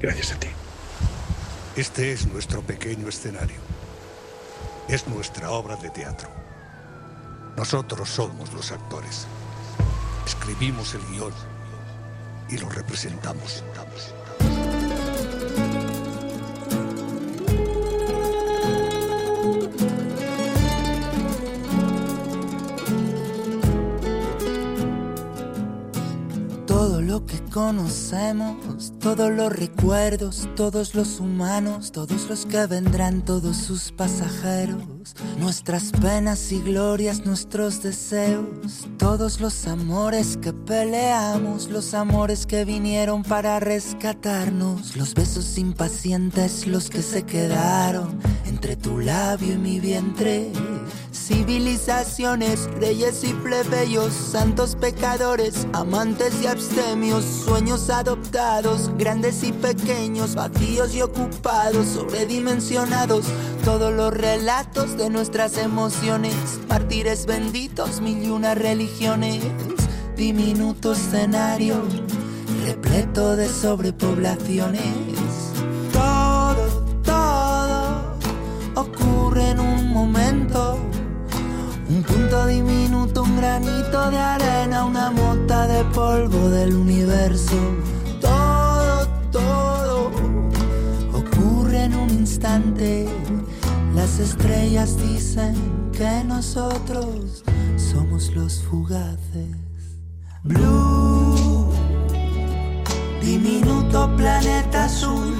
Gracias 0.00 0.32
a 0.32 0.40
ti. 0.40 0.48
Este 1.76 2.12
es 2.12 2.26
nuestro 2.32 2.62
pequeño 2.62 3.08
escenario. 3.08 3.56
Es 4.88 5.06
nuestra 5.06 5.50
obra 5.50 5.76
de 5.76 5.90
teatro. 5.90 6.30
Nosotros 7.58 8.08
somos 8.08 8.54
los 8.54 8.72
actores. 8.72 9.26
Escribimos 10.28 10.92
el 10.92 11.00
guion 11.06 11.32
y 12.50 12.58
lo 12.58 12.68
representamos. 12.68 13.64
Que 27.28 27.38
conocemos, 27.52 28.92
todos 28.98 29.30
los 29.30 29.52
recuerdos, 29.52 30.48
todos 30.56 30.94
los 30.94 31.20
humanos, 31.20 31.92
todos 31.92 32.28
los 32.28 32.46
que 32.46 32.66
vendrán, 32.66 33.22
todos 33.24 33.56
sus 33.56 33.92
pasajeros, 33.92 34.82
nuestras 35.38 35.92
penas 35.92 36.50
y 36.50 36.60
glorias, 36.60 37.24
nuestros 37.26 37.82
deseos, 37.82 38.88
todos 38.96 39.40
los 39.40 39.66
amores 39.66 40.38
que 40.38 40.52
peleamos, 40.52 41.68
los 41.68 41.94
amores 41.94 42.46
que 42.46 42.64
vinieron 42.64 43.22
para 43.22 43.60
rescatarnos, 43.60 44.96
los 44.96 45.14
besos 45.14 45.58
impacientes, 45.58 46.66
los 46.66 46.88
que 46.88 47.02
se 47.02 47.22
quedaron 47.24 48.18
entre 48.46 48.74
tu 48.76 48.98
labio 48.98 49.54
y 49.54 49.58
mi 49.58 49.80
vientre 49.80 50.50
civilizaciones, 51.28 52.70
reyes 52.80 53.22
y 53.22 53.34
plebeyos, 53.34 54.14
santos 54.14 54.74
pecadores, 54.74 55.66
amantes 55.74 56.32
y 56.42 56.46
abstemios, 56.46 57.22
sueños 57.22 57.90
adoptados, 57.90 58.90
grandes 58.96 59.44
y 59.44 59.52
pequeños, 59.52 60.34
vacíos 60.34 60.94
y 60.94 61.02
ocupados, 61.02 61.86
sobredimensionados, 61.88 63.26
todos 63.62 63.92
los 63.92 64.14
relatos 64.14 64.96
de 64.96 65.10
nuestras 65.10 65.58
emociones, 65.58 66.34
mártires 66.66 67.26
benditos, 67.26 68.00
mil 68.00 68.22
y 68.22 68.30
una 68.30 68.54
religiones, 68.54 69.44
diminuto 70.16 70.94
escenario, 70.94 71.82
repleto 72.64 73.36
de 73.36 73.50
sobrepoblaciones. 73.50 75.07
Granito 83.58 84.10
de 84.10 84.18
arena, 84.18 84.84
una 84.84 85.10
mota 85.10 85.66
de 85.66 85.84
polvo 85.86 86.48
del 86.50 86.74
universo. 86.74 87.56
Todo, 88.20 89.06
todo 89.32 90.10
ocurre 91.12 91.84
en 91.84 91.94
un 91.94 92.10
instante. 92.10 93.08
Las 93.94 94.18
estrellas 94.20 94.96
dicen 94.96 95.54
que 95.92 96.22
nosotros 96.24 97.42
somos 97.76 98.30
los 98.34 98.62
fugaces. 98.62 99.56
Blue, 100.44 101.72
diminuto 103.20 104.08
planeta 104.16 104.84
azul, 104.84 105.34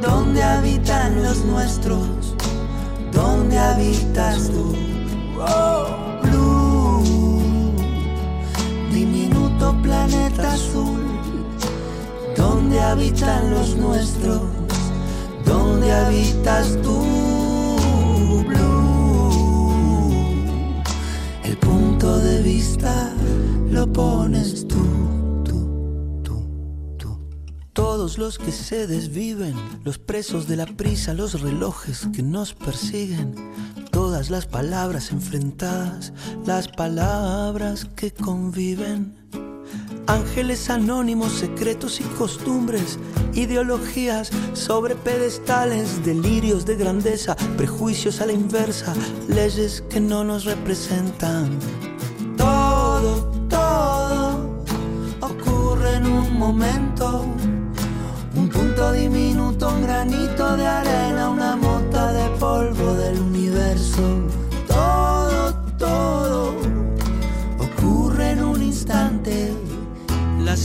donde 0.00 0.42
habitan 0.42 1.22
los 1.22 1.44
nuestros, 1.44 2.34
donde 3.12 3.58
habitas 3.58 4.48
tú. 4.50 4.74
Blue, 6.22 6.55
planeta 9.82 10.52
azul, 10.52 11.00
donde 12.36 12.80
habitan 12.80 13.50
los 13.50 13.76
nuestros, 13.76 14.42
donde 15.44 15.92
habitas 15.92 16.76
tú. 16.82 17.04
Blue, 18.48 19.72
el 21.44 21.56
punto 21.58 22.18
de 22.18 22.42
vista 22.42 23.12
lo 23.70 23.92
pones 23.92 24.66
tú. 24.68 24.76
Todos 27.76 28.16
los 28.16 28.38
que 28.38 28.52
se 28.52 28.86
desviven, 28.86 29.54
los 29.84 29.98
presos 29.98 30.48
de 30.48 30.56
la 30.56 30.64
prisa, 30.64 31.12
los 31.12 31.42
relojes 31.42 32.08
que 32.14 32.22
nos 32.22 32.54
persiguen, 32.54 33.34
todas 33.90 34.30
las 34.30 34.46
palabras 34.46 35.12
enfrentadas, 35.12 36.14
las 36.46 36.68
palabras 36.68 37.84
que 37.94 38.12
conviven. 38.12 39.14
Ángeles 40.08 40.70
anónimos, 40.70 41.32
secretos 41.32 42.00
y 42.00 42.04
costumbres, 42.04 42.98
ideologías 43.34 44.30
sobre 44.52 44.94
pedestales, 44.94 46.04
delirios 46.04 46.64
de 46.64 46.76
grandeza, 46.76 47.34
prejuicios 47.56 48.20
a 48.20 48.26
la 48.26 48.32
inversa, 48.32 48.94
leyes 49.28 49.82
que 49.90 49.98
no 50.00 50.22
nos 50.22 50.44
representan. 50.44 51.58
Todo, 52.36 53.30
todo 53.48 54.62
ocurre 55.20 55.96
en 55.96 56.06
un 56.06 56.38
momento 56.38 57.26
un 58.36 58.48
punto 58.48 58.92
diminuto, 58.92 59.68
un 59.68 59.82
granito 59.82 60.56
de 60.56 60.66
arena, 60.66 60.85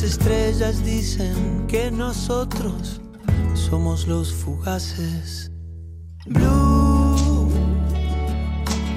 Las 0.01 0.13
estrellas 0.13 0.83
dicen 0.83 1.67
que 1.67 1.91
nosotros 1.91 2.99
somos 3.53 4.07
los 4.07 4.33
fugaces. 4.33 5.51
Blue, 6.25 7.47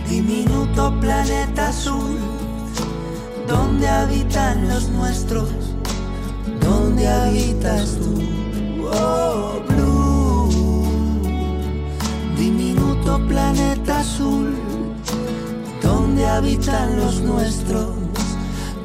diminuto 0.09 0.99
planeta 1.01 1.69
azul, 1.69 2.17
donde 3.47 3.87
habitan 3.87 4.67
los 4.67 4.89
nuestros, 4.89 5.51
donde 6.63 7.07
habitas 7.07 7.99
tú 7.99 8.23
blue, 9.69 10.49
diminuto 12.39 13.21
planeta 13.29 14.01
azul, 14.01 14.55
donde 15.83 16.27
habitan 16.27 16.97
los 16.97 17.21
nuestros, 17.21 17.91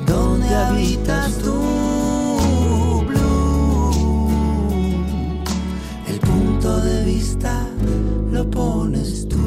donde 0.06 0.54
habitas 0.54 1.38
tú, 1.38 1.99
de 6.90 7.06
vista 7.06 7.68
lo 8.32 8.50
pones 8.50 9.28
tú. 9.28 9.38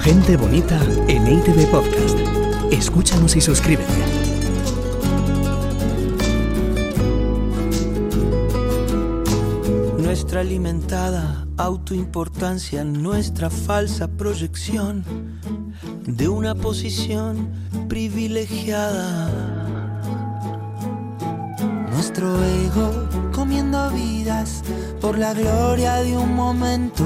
Gente 0.00 0.36
bonita 0.36 0.78
en 1.08 1.26
ITV 1.26 1.66
Podcast. 1.70 2.18
Escúchanos 2.70 3.36
y 3.36 3.40
suscríbete. 3.40 4.24
nuestra 10.14 10.40
alimentada 10.42 11.46
autoimportancia, 11.56 12.84
nuestra 12.84 13.50
falsa 13.50 14.08
proyección 14.08 15.04
de 16.06 16.28
una 16.28 16.54
posición 16.54 17.50
privilegiada. 17.88 19.63
Nuestro 22.04 22.44
ego 22.44 23.08
comiendo 23.32 23.88
vidas 23.88 24.62
por 25.00 25.16
la 25.16 25.32
gloria 25.32 25.94
de 26.02 26.14
un 26.14 26.34
momento. 26.34 27.02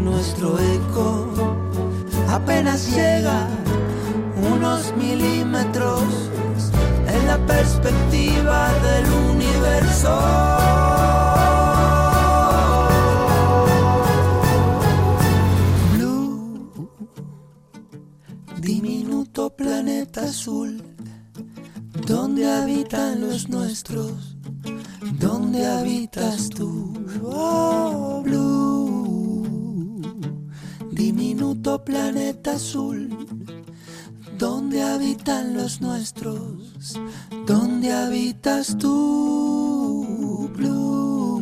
Nuestro 0.00 0.58
eco 0.58 1.32
apenas 2.28 2.94
llega 2.94 3.48
unos 4.36 4.94
milímetros 4.98 6.02
en 7.08 7.26
la 7.26 7.38
perspectiva 7.46 8.68
del 8.82 9.06
universo. 9.30 10.52
planeta 19.56 20.22
azul, 20.22 20.91
donde 22.12 22.46
habitan 22.46 23.22
los 23.22 23.48
nuestros, 23.48 24.36
donde 25.18 25.66
habitas 25.66 26.50
tú, 26.50 26.92
oh 27.24 28.20
blue, 28.22 29.42
diminuto 30.90 31.82
planeta 31.82 32.52
azul, 32.52 33.08
donde 34.36 34.82
habitan 34.82 35.54
los 35.54 35.80
nuestros, 35.80 36.98
donde 37.46 37.90
habitas 37.94 38.76
tú, 38.76 40.50
Blue. 40.54 41.40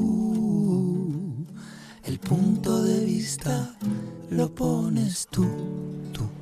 El 2.05 2.21
punto 2.21 2.85
de 2.85 3.05
vista 3.05 3.75
lo 4.31 4.55
pones 4.55 5.27
tú, 5.33 5.49
tú. 6.13 6.40